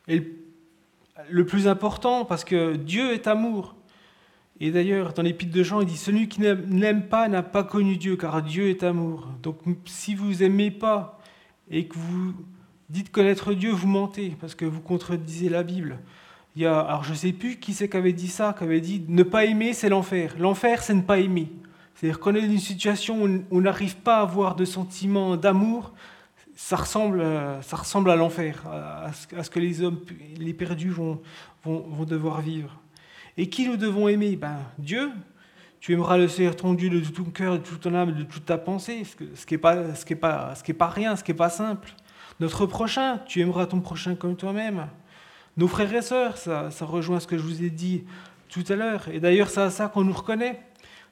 est 0.08 0.22
le 1.30 1.46
plus 1.46 1.66
important 1.66 2.26
parce 2.26 2.44
que 2.44 2.76
Dieu 2.76 3.14
est 3.14 3.26
amour. 3.26 3.74
Et 4.60 4.70
d'ailleurs, 4.70 5.12
dans 5.12 5.22
l'épître 5.22 5.52
de 5.52 5.62
Jean, 5.62 5.80
il 5.80 5.86
dit 5.86 5.96
Celui 5.96 6.28
qui 6.28 6.40
n'aime 6.40 7.08
pas 7.08 7.28
n'a 7.28 7.42
pas 7.42 7.64
connu 7.64 7.96
Dieu, 7.96 8.16
car 8.16 8.42
Dieu 8.42 8.68
est 8.68 8.82
amour. 8.82 9.28
Donc, 9.42 9.58
si 9.84 10.14
vous 10.14 10.42
aimez 10.42 10.70
pas 10.70 11.20
et 11.70 11.86
que 11.86 11.94
vous 11.98 12.34
dites 12.88 13.10
connaître 13.10 13.52
Dieu, 13.52 13.70
vous 13.70 13.88
mentez, 13.88 14.36
parce 14.40 14.54
que 14.54 14.64
vous 14.64 14.80
contredisez 14.80 15.48
la 15.48 15.62
Bible. 15.62 15.98
Il 16.54 16.62
y 16.62 16.66
a, 16.66 16.80
alors, 16.80 17.04
je 17.04 17.10
ne 17.10 17.16
sais 17.16 17.32
plus 17.32 17.58
qui 17.58 17.74
c'est 17.74 17.88
qui 17.88 17.96
avait 17.98 18.14
dit 18.14 18.28
ça, 18.28 18.54
qui 18.56 18.64
avait 18.64 18.80
dit 18.80 19.04
Ne 19.08 19.22
pas 19.22 19.44
aimer, 19.44 19.74
c'est 19.74 19.90
l'enfer. 19.90 20.34
L'enfer, 20.38 20.82
c'est 20.82 20.94
ne 20.94 21.02
pas 21.02 21.18
aimer. 21.18 21.52
C'est-à-dire 21.94 22.18
qu'on 22.18 22.34
est 22.34 22.40
dans 22.40 22.52
une 22.52 22.58
situation 22.58 23.24
où 23.24 23.44
on 23.50 23.60
n'arrive 23.60 23.96
pas 23.96 24.18
à 24.18 24.22
avoir 24.22 24.54
de 24.54 24.64
sentiment 24.64 25.36
d'amour, 25.36 25.92
ça 26.54 26.76
ressemble, 26.76 27.22
ça 27.60 27.76
ressemble 27.76 28.10
à 28.10 28.16
l'enfer, 28.16 28.64
à, 28.66 29.12
ce 29.12 29.50
que 29.50 29.60
les 29.60 29.82
hommes, 29.82 30.00
les 30.38 30.54
perdus 30.54 30.90
vont, 30.90 31.20
vont, 31.64 31.80
vont 31.80 32.04
devoir 32.04 32.40
vivre. 32.40 32.80
Et 33.36 33.48
qui 33.48 33.68
nous 33.68 33.76
devons 33.76 34.08
aimer? 34.08 34.36
Ben, 34.36 34.58
Dieu. 34.78 35.10
Tu 35.78 35.92
aimeras 35.92 36.16
le 36.16 36.26
Seigneur 36.26 36.56
ton 36.56 36.74
Dieu 36.74 36.90
de 36.90 36.98
tout 36.98 37.22
ton 37.22 37.30
cœur, 37.30 37.52
de 37.58 37.62
toute 37.62 37.80
ton 37.80 37.94
âme, 37.94 38.12
de 38.12 38.24
toute 38.24 38.44
ta 38.44 38.58
pensée, 38.58 39.04
ce 39.04 39.46
qui 39.46 39.54
n'est 39.54 39.58
pas, 39.58 39.76
pas, 40.20 40.54
pas 40.78 40.88
rien, 40.88 41.14
ce 41.14 41.22
qui 41.22 41.30
n'est 41.30 41.36
pas 41.36 41.50
simple. 41.50 41.90
Notre 42.40 42.66
prochain, 42.66 43.18
tu 43.26 43.40
aimeras 43.40 43.66
ton 43.66 43.80
prochain 43.80 44.14
comme 44.14 44.36
toi-même. 44.36 44.88
Nos 45.56 45.68
frères 45.68 45.94
et 45.94 46.02
sœurs, 46.02 46.38
ça, 46.38 46.70
ça, 46.70 46.84
rejoint 46.84 47.20
ce 47.20 47.26
que 47.26 47.38
je 47.38 47.42
vous 47.42 47.62
ai 47.62 47.70
dit 47.70 48.04
tout 48.48 48.64
à 48.68 48.74
l'heure. 48.74 49.06
Et 49.12 49.20
d'ailleurs, 49.20 49.48
c'est 49.48 49.60
à 49.60 49.70
ça 49.70 49.88
qu'on 49.88 50.02
nous 50.02 50.12
reconnaît. 50.12 50.60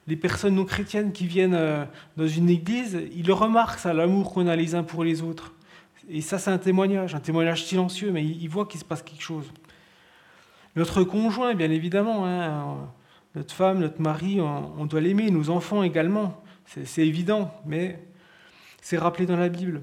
Les 0.07 0.15
personnes 0.15 0.55
non 0.55 0.65
chrétiennes 0.65 1.13
qui 1.13 1.25
viennent 1.25 1.55
euh, 1.55 1.85
dans 2.17 2.27
une 2.27 2.49
église, 2.49 2.99
ils 3.15 3.31
remarquent, 3.31 3.79
ça, 3.79 3.93
l'amour 3.93 4.33
qu'on 4.33 4.47
a 4.47 4.55
les 4.55 4.75
uns 4.75 4.83
pour 4.83 5.03
les 5.03 5.21
autres. 5.21 5.53
Et 6.09 6.21
ça, 6.21 6.37
c'est 6.37 6.51
un 6.51 6.57
témoignage, 6.57 7.15
un 7.15 7.19
témoignage 7.19 7.63
silencieux, 7.63 8.11
mais 8.11 8.23
ils 8.23 8.49
voient 8.49 8.65
qu'il 8.65 8.79
se 8.79 8.85
passe 8.85 9.01
quelque 9.01 9.23
chose. 9.23 9.49
Notre 10.75 11.03
conjoint, 11.03 11.53
bien 11.53 11.71
évidemment, 11.71 12.25
hein, 12.25 12.89
notre 13.35 13.53
femme, 13.53 13.79
notre 13.79 14.01
mari, 14.01 14.39
on, 14.41 14.85
doit 14.85 15.01
l'aimer, 15.01 15.31
nos 15.31 15.49
enfants 15.49 15.83
également. 15.83 16.41
C'est 16.65 17.05
évident, 17.05 17.53
mais 17.65 17.99
c'est 18.81 18.97
rappelé 18.97 19.25
dans 19.25 19.37
la 19.37 19.49
Bible. 19.49 19.81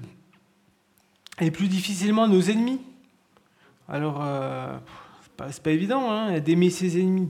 Et 1.39 1.49
plus 1.49 1.67
difficilement 1.67 2.27
nos 2.27 2.41
ennemis. 2.41 2.81
Alors, 3.87 4.23
euh, 4.23 4.77
c'est 5.49 5.63
pas, 5.63 5.71
évident 5.71 6.11
hein, 6.11 6.39
d'aimer 6.39 6.69
ses 6.69 6.99
ennemis. 6.99 7.29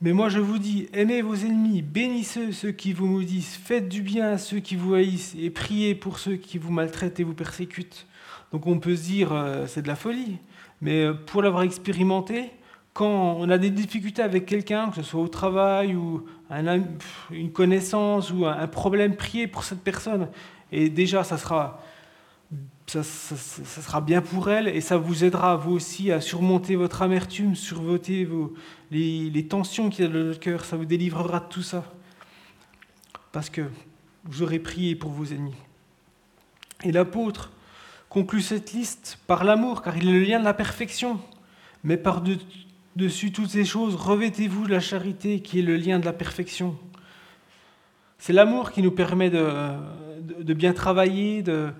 Mais 0.00 0.12
moi 0.12 0.28
je 0.28 0.38
vous 0.38 0.58
dis, 0.58 0.88
aimez 0.92 1.22
vos 1.22 1.34
ennemis, 1.34 1.82
bénissez 1.82 2.52
ceux 2.52 2.70
qui 2.70 2.92
vous 2.92 3.06
maudissent, 3.06 3.56
faites 3.56 3.88
du 3.88 4.00
bien 4.00 4.30
à 4.30 4.38
ceux 4.38 4.60
qui 4.60 4.76
vous 4.76 4.94
haïssent 4.94 5.34
et 5.36 5.50
priez 5.50 5.96
pour 5.96 6.20
ceux 6.20 6.36
qui 6.36 6.56
vous 6.56 6.70
maltraitent 6.70 7.18
et 7.18 7.24
vous 7.24 7.34
persécutent. 7.34 8.06
Donc 8.52 8.68
on 8.68 8.78
peut 8.78 8.94
se 8.94 9.02
dire, 9.02 9.32
euh, 9.32 9.66
c'est 9.66 9.82
de 9.82 9.88
la 9.88 9.96
folie. 9.96 10.38
Mais 10.80 11.04
euh, 11.04 11.14
pour 11.14 11.42
l'avoir 11.42 11.62
expérimenté, 11.62 12.50
quand 12.92 13.36
on 13.38 13.48
a 13.50 13.58
des 13.58 13.70
difficultés 13.70 14.22
avec 14.22 14.46
quelqu'un, 14.46 14.90
que 14.90 14.96
ce 14.96 15.02
soit 15.02 15.20
au 15.20 15.28
travail 15.28 15.94
ou 15.94 16.26
une 17.30 17.52
connaissance 17.52 18.32
ou 18.32 18.46
un 18.46 18.66
problème, 18.66 19.14
priez 19.14 19.46
pour 19.46 19.62
cette 19.64 19.82
personne. 19.82 20.28
Et 20.72 20.88
déjà, 20.88 21.22
ça 21.22 21.38
sera, 21.38 21.80
ça, 22.86 23.02
sera 23.02 24.00
bien 24.00 24.20
pour 24.20 24.50
elle 24.50 24.68
et 24.68 24.80
ça 24.80 24.96
vous 24.96 25.24
aidera, 25.24 25.56
vous 25.56 25.72
aussi, 25.72 26.10
à 26.10 26.20
surmonter 26.20 26.74
votre 26.74 27.02
amertume, 27.02 27.54
surmonter 27.54 28.24
vos, 28.24 28.54
les, 28.90 29.30
les 29.30 29.46
tensions 29.46 29.90
qu'il 29.90 30.06
y 30.06 30.08
a 30.08 30.10
dans 30.10 30.18
le 30.18 30.34
cœur. 30.34 30.64
Ça 30.64 30.76
vous 30.76 30.86
délivrera 30.86 31.40
de 31.40 31.48
tout 31.48 31.62
ça. 31.62 31.84
Parce 33.30 33.50
que 33.50 33.62
vous 34.24 34.42
aurez 34.42 34.58
prié 34.58 34.94
pour 34.96 35.10
vos 35.10 35.26
ennemis. 35.26 35.54
Et 36.82 36.92
l'apôtre, 36.92 37.52
conclut 38.08 38.42
cette 38.42 38.72
liste 38.72 39.18
par 39.26 39.44
l'amour, 39.44 39.82
car 39.82 39.96
il 39.96 40.08
est 40.08 40.12
le 40.12 40.24
lien 40.24 40.38
de 40.38 40.44
la 40.44 40.54
perfection. 40.54 41.20
Mais 41.84 41.96
par-dessus 41.96 43.32
toutes 43.32 43.50
ces 43.50 43.64
choses, 43.64 43.94
revêtez-vous 43.94 44.66
de 44.66 44.72
la 44.72 44.80
charité, 44.80 45.40
qui 45.40 45.60
est 45.60 45.62
le 45.62 45.76
lien 45.76 45.98
de 45.98 46.04
la 46.04 46.12
perfection. 46.12 46.76
C'est 48.18 48.32
l'amour 48.32 48.72
qui 48.72 48.82
nous 48.82 48.90
permet 48.90 49.30
de, 49.30 50.52
bien 50.54 50.72
travailler, 50.72 51.42
de, 51.42 51.72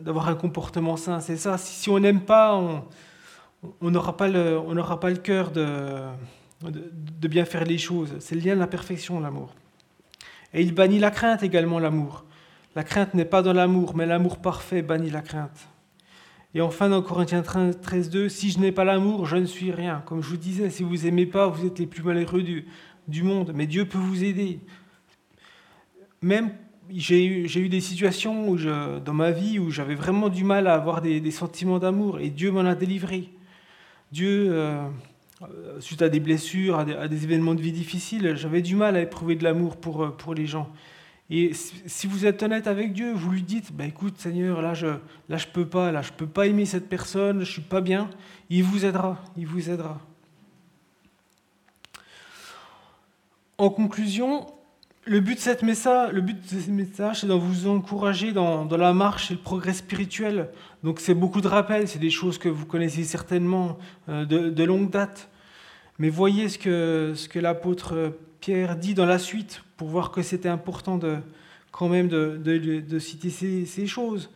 d'avoir 0.00 0.28
un 0.28 0.34
comportement 0.34 0.96
sain. 0.96 1.20
C'est 1.20 1.38
ça. 1.38 1.56
Si, 1.56 1.88
on 1.88 1.98
n'aime 1.98 2.20
pas, 2.20 2.54
on 3.80 3.90
n'aura 3.90 4.16
pas 4.16 4.28
le, 4.28 4.60
pas 5.00 5.10
le 5.10 5.16
cœur 5.16 5.50
de, 5.50 6.02
de, 6.62 7.28
bien 7.28 7.44
faire 7.44 7.64
les 7.64 7.78
choses. 7.78 8.16
C'est 8.18 8.34
le 8.34 8.42
lien 8.42 8.54
de 8.54 8.60
la 8.60 8.66
perfection, 8.66 9.20
l'amour. 9.20 9.54
Et 10.52 10.62
il 10.62 10.74
bannit 10.74 10.98
la 10.98 11.10
crainte 11.10 11.42
également, 11.42 11.78
l'amour. 11.78 12.24
La 12.76 12.84
crainte 12.84 13.14
n'est 13.14 13.24
pas 13.24 13.42
dans 13.42 13.52
l'amour, 13.52 13.96
mais 13.96 14.06
l'amour 14.06 14.38
parfait 14.38 14.82
bannit 14.82 15.10
la 15.10 15.22
crainte. 15.22 15.68
Et 16.54 16.60
enfin, 16.60 16.88
dans 16.88 17.02
Corinthiens 17.02 17.42
13, 17.42 18.10
2, 18.10 18.28
si 18.28 18.50
je 18.50 18.58
n'ai 18.58 18.72
pas 18.72 18.84
l'amour, 18.84 19.26
je 19.26 19.36
ne 19.36 19.44
suis 19.44 19.70
rien. 19.70 20.02
Comme 20.06 20.22
je 20.22 20.28
vous 20.28 20.36
disais, 20.36 20.70
si 20.70 20.82
vous 20.82 20.96
n'aimez 20.96 21.26
pas, 21.26 21.46
vous 21.48 21.66
êtes 21.66 21.78
les 21.78 21.86
plus 21.86 22.02
malheureux 22.02 22.42
du, 22.42 22.66
du 23.06 23.22
monde. 23.22 23.52
Mais 23.54 23.66
Dieu 23.66 23.84
peut 23.84 23.98
vous 23.98 24.24
aider. 24.24 24.58
Même, 26.22 26.50
j'ai 26.92 27.24
eu, 27.24 27.46
eu, 27.46 27.68
des 27.68 27.80
situations 27.80 28.48
où 28.48 28.56
dans 28.56 29.14
ma 29.14 29.30
vie 29.30 29.58
où 29.58 29.70
j'avais 29.70 29.94
vraiment 29.94 30.28
du 30.28 30.42
mal 30.42 30.66
à 30.66 30.74
avoir 30.74 31.00
des, 31.00 31.30
sentiments 31.30 31.78
d'amour, 31.78 32.18
et 32.18 32.30
Dieu 32.30 32.50
m'en 32.50 32.60
a 32.60 32.74
délivré. 32.74 33.30
Dieu, 34.10 34.48
euh, 34.52 34.88
suite 35.78 36.02
à 36.02 36.08
des 36.08 36.18
blessures, 36.18 36.80
à 36.80 36.84
des, 36.84 36.94
à 36.94 37.06
des, 37.06 37.24
événements 37.24 37.54
de 37.54 37.62
vie 37.62 37.72
difficiles, 37.72 38.34
j'avais 38.36 38.60
du 38.60 38.74
mal 38.74 38.96
à 38.96 39.02
éprouver 39.02 39.36
de 39.36 39.44
l'amour 39.44 39.76
pour, 39.76 40.16
pour 40.16 40.34
les 40.34 40.46
gens. 40.46 40.68
Et 41.32 41.52
si 41.54 42.08
vous 42.08 42.26
êtes 42.26 42.42
honnête 42.42 42.66
avec 42.66 42.92
Dieu, 42.92 43.12
vous 43.12 43.30
lui 43.30 43.42
dites, 43.42 43.72
bah, 43.72 43.84
écoute 43.86 44.18
Seigneur, 44.18 44.60
là 44.60 44.74
je 44.74 44.88
je 45.28 45.46
peux 45.46 45.64
pas, 45.64 45.92
là 45.92 46.02
je 46.02 46.10
peux 46.10 46.26
pas 46.26 46.48
aimer 46.48 46.66
cette 46.66 46.88
personne, 46.88 47.44
je 47.44 47.52
suis 47.52 47.62
pas 47.62 47.80
bien. 47.80 48.10
Il 48.50 48.64
vous 48.64 48.84
aidera, 48.84 49.16
il 49.36 49.46
vous 49.46 49.70
aidera. 49.70 50.00
En 53.58 53.70
conclusion, 53.70 54.46
le 55.04 55.20
but 55.20 55.36
de, 55.36 55.40
cette 55.40 55.62
message, 55.62 56.12
le 56.12 56.20
but 56.20 56.36
de 56.52 56.60
ce 56.60 56.70
message, 56.70 57.20
c'est 57.20 57.28
de 57.28 57.32
vous 57.32 57.68
encourager 57.68 58.32
dans, 58.32 58.64
la 58.64 58.92
marche 58.92 59.30
et 59.30 59.34
le 59.34 59.40
progrès 59.40 59.74
spirituel. 59.74 60.48
Donc 60.82 60.98
c'est 60.98 61.14
beaucoup 61.14 61.40
de 61.40 61.48
rappels, 61.48 61.86
c'est 61.86 62.00
des 62.00 62.10
choses 62.10 62.38
que 62.38 62.48
vous 62.48 62.66
connaissez 62.66 63.04
certainement 63.04 63.78
euh, 64.08 64.24
de, 64.24 64.64
longue 64.64 64.90
date. 64.90 65.28
Mais 66.00 66.08
voyez 66.08 66.48
ce 66.48 66.58
que 66.58 67.38
l'apôtre 67.38 68.16
Pierre 68.40 68.74
dit 68.74 68.94
dans 68.94 69.06
la 69.06 69.18
suite 69.18 69.62
pour 69.80 69.88
voir 69.88 70.10
que 70.10 70.20
c'était 70.20 70.50
important 70.50 70.98
de, 70.98 71.16
quand 71.72 71.88
même 71.88 72.06
de, 72.06 72.98
citer 72.98 73.30
ces, 73.30 73.86
choses. 73.86 74.28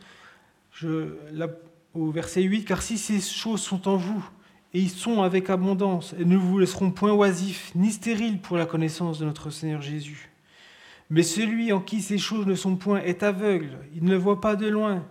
Au 1.93 2.09
verset 2.09 2.41
8, 2.41 2.65
car 2.65 2.81
si 2.81 2.97
ces 2.97 3.21
choses 3.21 3.61
sont 3.61 3.87
en 3.87 3.95
vous, 3.95 4.27
et 4.73 4.79
ils 4.79 4.89
sont 4.89 5.21
avec 5.21 5.51
abondance, 5.51 6.15
et 6.19 6.25
ne 6.25 6.35
vous 6.35 6.57
laisseront 6.57 6.89
point 6.89 7.13
oisifs 7.13 7.71
ni 7.75 7.91
stériles 7.91 8.39
pour 8.39 8.57
la 8.57 8.65
connaissance 8.65 9.19
de 9.19 9.25
notre 9.25 9.51
Seigneur 9.51 9.83
Jésus. 9.83 10.31
Mais 11.11 11.21
celui 11.21 11.71
en 11.71 11.79
qui 11.79 12.01
ces 12.01 12.17
choses 12.17 12.47
ne 12.47 12.55
sont 12.55 12.75
point 12.75 13.03
est 13.03 13.21
aveugle, 13.21 13.77
il 13.95 14.03
ne 14.03 14.15
voit 14.15 14.41
pas 14.41 14.55
de 14.55 14.65
loin, 14.65 15.05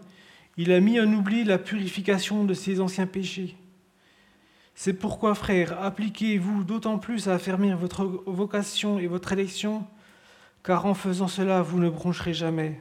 il 0.56 0.72
a 0.72 0.80
mis 0.80 0.98
en 0.98 1.12
oubli 1.12 1.44
la 1.44 1.58
purification 1.58 2.42
de 2.42 2.54
ses 2.54 2.80
anciens 2.80 3.06
péchés. 3.06 3.54
C'est 4.74 4.94
pourquoi, 4.94 5.36
frères, 5.36 5.80
appliquez-vous 5.80 6.64
d'autant 6.64 6.98
plus 6.98 7.28
à 7.28 7.34
affermir 7.34 7.76
votre 7.76 8.04
vocation 8.26 8.98
et 8.98 9.06
votre 9.06 9.32
élection, 9.32 9.86
car 10.64 10.86
en 10.86 10.94
faisant 10.94 11.28
cela, 11.28 11.62
vous 11.62 11.78
ne 11.78 11.90
broncherez 11.90 12.32
jamais. 12.32 12.80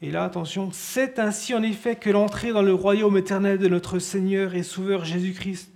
Et 0.00 0.10
là, 0.10 0.24
attention, 0.24 0.70
c'est 0.72 1.18
ainsi 1.18 1.54
en 1.54 1.62
effet 1.62 1.96
que 1.96 2.10
l'entrée 2.10 2.52
dans 2.52 2.62
le 2.62 2.72
royaume 2.72 3.16
éternel 3.18 3.58
de 3.58 3.68
notre 3.68 3.98
Seigneur 3.98 4.54
et 4.54 4.62
Sauveur 4.62 5.04
Jésus-Christ 5.04 5.72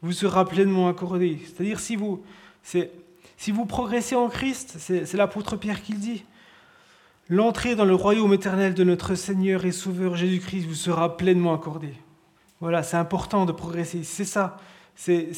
vous 0.00 0.12
sera 0.12 0.46
pleinement 0.46 0.88
accordée. 0.88 1.40
C'est-à-dire, 1.44 1.78
si 1.78 1.96
vous, 1.96 2.22
si 2.62 3.50
vous 3.52 3.66
progressez 3.66 4.14
en 4.14 4.28
Christ, 4.28 4.76
c'est 4.78 5.12
l'apôtre 5.14 5.56
Pierre 5.56 5.82
qui 5.82 5.92
le 5.92 5.98
dit, 5.98 6.24
l'entrée 7.28 7.74
dans 7.74 7.84
le 7.84 7.94
royaume 7.94 8.32
éternel 8.32 8.74
de 8.74 8.84
notre 8.84 9.14
Seigneur 9.14 9.64
et 9.64 9.72
Sauveur 9.72 10.16
Jésus-Christ 10.16 10.66
vous 10.66 10.74
sera 10.74 11.16
pleinement 11.16 11.54
accordée. 11.54 11.94
Voilà, 12.60 12.82
c'est 12.82 12.96
important 12.96 13.44
de 13.44 13.52
progresser. 13.52 14.04
C'est 14.04 14.24
ça. 14.24 14.58
C'est, 14.94 15.32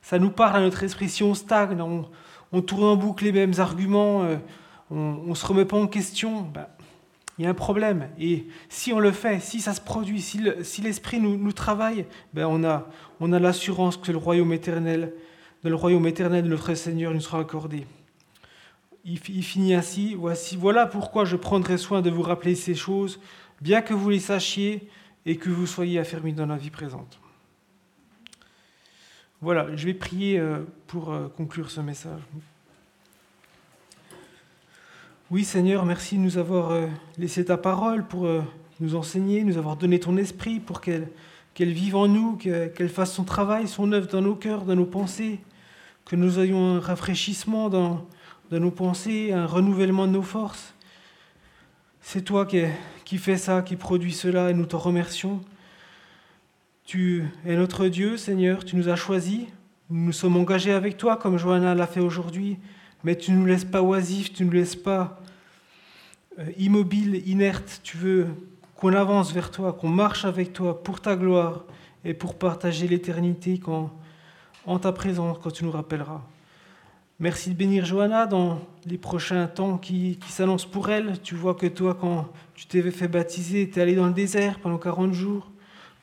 ça 0.00 0.18
nous 0.18 0.30
parle 0.30 0.56
à 0.56 0.60
notre 0.60 0.84
esprit. 0.84 1.08
Si 1.08 1.22
on 1.22 1.34
stagne, 1.34 1.80
on, 1.80 2.08
tourne 2.62 2.84
en 2.84 2.96
boucle 2.96 3.24
les 3.24 3.32
mêmes 3.32 3.54
arguments, 3.58 4.22
euh, 4.22 4.36
on 4.90 5.26
ne 5.26 5.34
se 5.34 5.46
remet 5.46 5.64
pas 5.64 5.76
en 5.76 5.86
question, 5.86 6.42
ben, 6.42 6.66
il 7.38 7.44
y 7.44 7.46
a 7.46 7.50
un 7.50 7.54
problème. 7.54 8.08
Et 8.18 8.46
si 8.68 8.92
on 8.92 8.98
le 8.98 9.12
fait, 9.12 9.40
si 9.40 9.60
ça 9.60 9.74
se 9.74 9.80
produit, 9.80 10.22
si 10.22 10.80
l'esprit 10.82 11.20
nous, 11.20 11.52
travaille, 11.52 12.06
ben 12.32 12.46
on 12.46 12.64
a, 12.64 12.86
on 13.20 13.28
l'assurance 13.28 13.96
que 13.96 14.12
le 14.12 14.18
royaume 14.18 14.52
éternel, 14.52 15.12
le 15.62 15.74
royaume 15.74 16.06
éternel 16.06 16.44
de 16.44 16.48
notre 16.48 16.74
Seigneur 16.74 17.12
nous 17.12 17.20
sera 17.20 17.40
accordé. 17.40 17.86
Il, 19.04 19.18
finit 19.18 19.74
ainsi, 19.74 20.16
voilà 20.58 20.86
pourquoi 20.86 21.24
je 21.24 21.36
prendrai 21.36 21.78
soin 21.78 22.02
de 22.02 22.10
vous 22.10 22.22
rappeler 22.22 22.56
ces 22.56 22.74
choses, 22.74 23.20
bien 23.60 23.80
que 23.80 23.94
vous 23.94 24.10
les 24.10 24.18
sachiez, 24.18 24.88
et 25.26 25.36
que 25.36 25.50
vous 25.50 25.66
soyez 25.66 25.98
affermis 25.98 26.32
dans 26.32 26.46
la 26.46 26.56
vie 26.56 26.70
présente. 26.70 27.18
Voilà, 29.46 29.68
je 29.76 29.86
vais 29.86 29.94
prier 29.94 30.40
euh, 30.40 30.64
pour 30.88 31.12
euh, 31.12 31.28
conclure 31.36 31.70
ce 31.70 31.80
message. 31.80 32.18
Oui 35.30 35.44
Seigneur, 35.44 35.84
merci 35.84 36.16
de 36.16 36.20
nous 36.22 36.36
avoir 36.36 36.72
euh, 36.72 36.88
laissé 37.16 37.44
ta 37.44 37.56
parole 37.56 38.04
pour 38.08 38.28
nous 38.80 38.96
enseigner, 38.96 39.44
nous 39.44 39.56
avoir 39.56 39.76
donné 39.76 40.00
ton 40.00 40.16
esprit 40.16 40.58
pour 40.58 40.80
qu'elle 40.80 41.06
vive 41.60 41.94
en 41.94 42.08
nous, 42.08 42.34
qu'elle 42.34 42.88
fasse 42.88 43.12
son 43.12 43.22
travail, 43.22 43.68
son 43.68 43.92
œuvre 43.92 44.08
dans 44.08 44.20
nos 44.20 44.34
cœurs, 44.34 44.64
dans 44.64 44.74
nos 44.74 44.84
pensées, 44.84 45.38
que 46.06 46.16
nous 46.16 46.40
ayons 46.40 46.78
un 46.78 46.80
rafraîchissement 46.80 47.68
dans, 47.68 48.04
nos 48.50 48.72
pensées, 48.72 49.32
un 49.32 49.46
renouvellement 49.46 50.08
de 50.08 50.12
nos 50.12 50.22
forces. 50.22 50.74
C'est 52.00 52.22
toi 52.22 52.46
qui, 52.46 52.64
qui 53.04 53.16
fais 53.18 53.36
ça, 53.36 53.62
qui 53.62 53.76
produit 53.76 54.12
cela, 54.12 54.50
et 54.50 54.54
nous 54.54 54.66
te 54.66 54.74
remercions. 54.74 55.40
Tu 56.86 57.24
es 57.44 57.56
notre 57.56 57.88
Dieu, 57.88 58.16
Seigneur, 58.16 58.64
tu 58.64 58.76
nous 58.76 58.88
as 58.88 58.94
choisis, 58.94 59.40
nous 59.90 60.06
nous 60.06 60.12
sommes 60.12 60.36
engagés 60.36 60.72
avec 60.72 60.96
toi, 60.96 61.16
comme 61.16 61.36
Johanna 61.36 61.74
l'a 61.74 61.88
fait 61.88 61.98
aujourd'hui, 61.98 62.58
mais 63.02 63.16
tu 63.16 63.32
ne 63.32 63.38
nous 63.38 63.46
laisses 63.46 63.64
pas 63.64 63.82
oisifs, 63.82 64.32
tu 64.32 64.44
ne 64.44 64.48
nous 64.48 64.54
laisses 64.54 64.76
pas 64.76 65.20
euh, 66.38 66.44
immobiles, 66.58 67.26
inertes. 67.28 67.80
Tu 67.82 67.96
veux 67.96 68.28
qu'on 68.76 68.92
avance 68.92 69.32
vers 69.32 69.50
toi, 69.50 69.72
qu'on 69.72 69.88
marche 69.88 70.24
avec 70.24 70.52
toi 70.52 70.80
pour 70.80 71.00
ta 71.00 71.16
gloire 71.16 71.64
et 72.04 72.14
pour 72.14 72.36
partager 72.36 72.86
l'éternité 72.86 73.60
en 74.64 74.78
ta 74.78 74.92
présence, 74.92 75.38
quand 75.42 75.50
tu 75.50 75.64
nous 75.64 75.72
rappelleras. 75.72 76.22
Merci 77.18 77.50
de 77.50 77.56
bénir 77.56 77.84
Johanna 77.84 78.26
dans 78.26 78.60
les 78.84 78.98
prochains 78.98 79.48
temps 79.48 79.76
qui, 79.76 80.20
s'annoncent 80.28 80.68
pour 80.68 80.88
elle. 80.88 81.20
Tu 81.20 81.34
vois 81.34 81.56
que 81.56 81.66
toi, 81.66 81.96
quand 82.00 82.28
tu 82.54 82.66
t'es 82.66 82.88
fait 82.92 83.08
baptiser, 83.08 83.68
tu 83.68 83.80
es 83.80 83.82
allé 83.82 83.96
dans 83.96 84.06
le 84.06 84.12
désert 84.12 84.60
pendant 84.60 84.78
40 84.78 85.12
jours. 85.14 85.50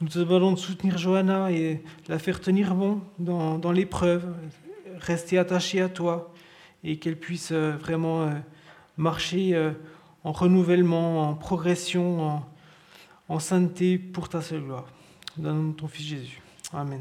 Nous 0.04 0.10
demandons 0.10 0.52
de 0.52 0.60
soutenir 0.60 0.98
Johanna 0.98 1.50
et 1.50 1.82
la 2.10 2.20
faire 2.20 2.42
tenir 2.42 2.76
bon 2.76 3.00
dans, 3.20 3.72
l'épreuve, 3.72 4.36
rester 5.00 5.38
attachée 5.38 5.80
à 5.80 5.88
toi 5.88 6.34
et 6.84 6.98
qu'elle 6.98 7.18
puisse 7.18 7.54
euh, 7.54 7.78
vraiment 7.78 8.24
euh, 8.24 8.32
marcher 8.98 9.56
euh, 9.56 9.72
en 10.26 10.34
renouvellement, 10.34 11.30
en 11.30 11.36
progression, 11.36 12.22
en, 12.22 12.46
en 13.30 13.39
sainteté 13.39 13.98
pour 13.98 14.28
ta 14.28 14.42
seule 14.42 14.63
gloire. 14.63 14.88
Dans 15.38 15.72
ton 15.72 15.88
Fils 15.88 16.08
Jésus. 16.08 16.42
Amen. 16.74 17.00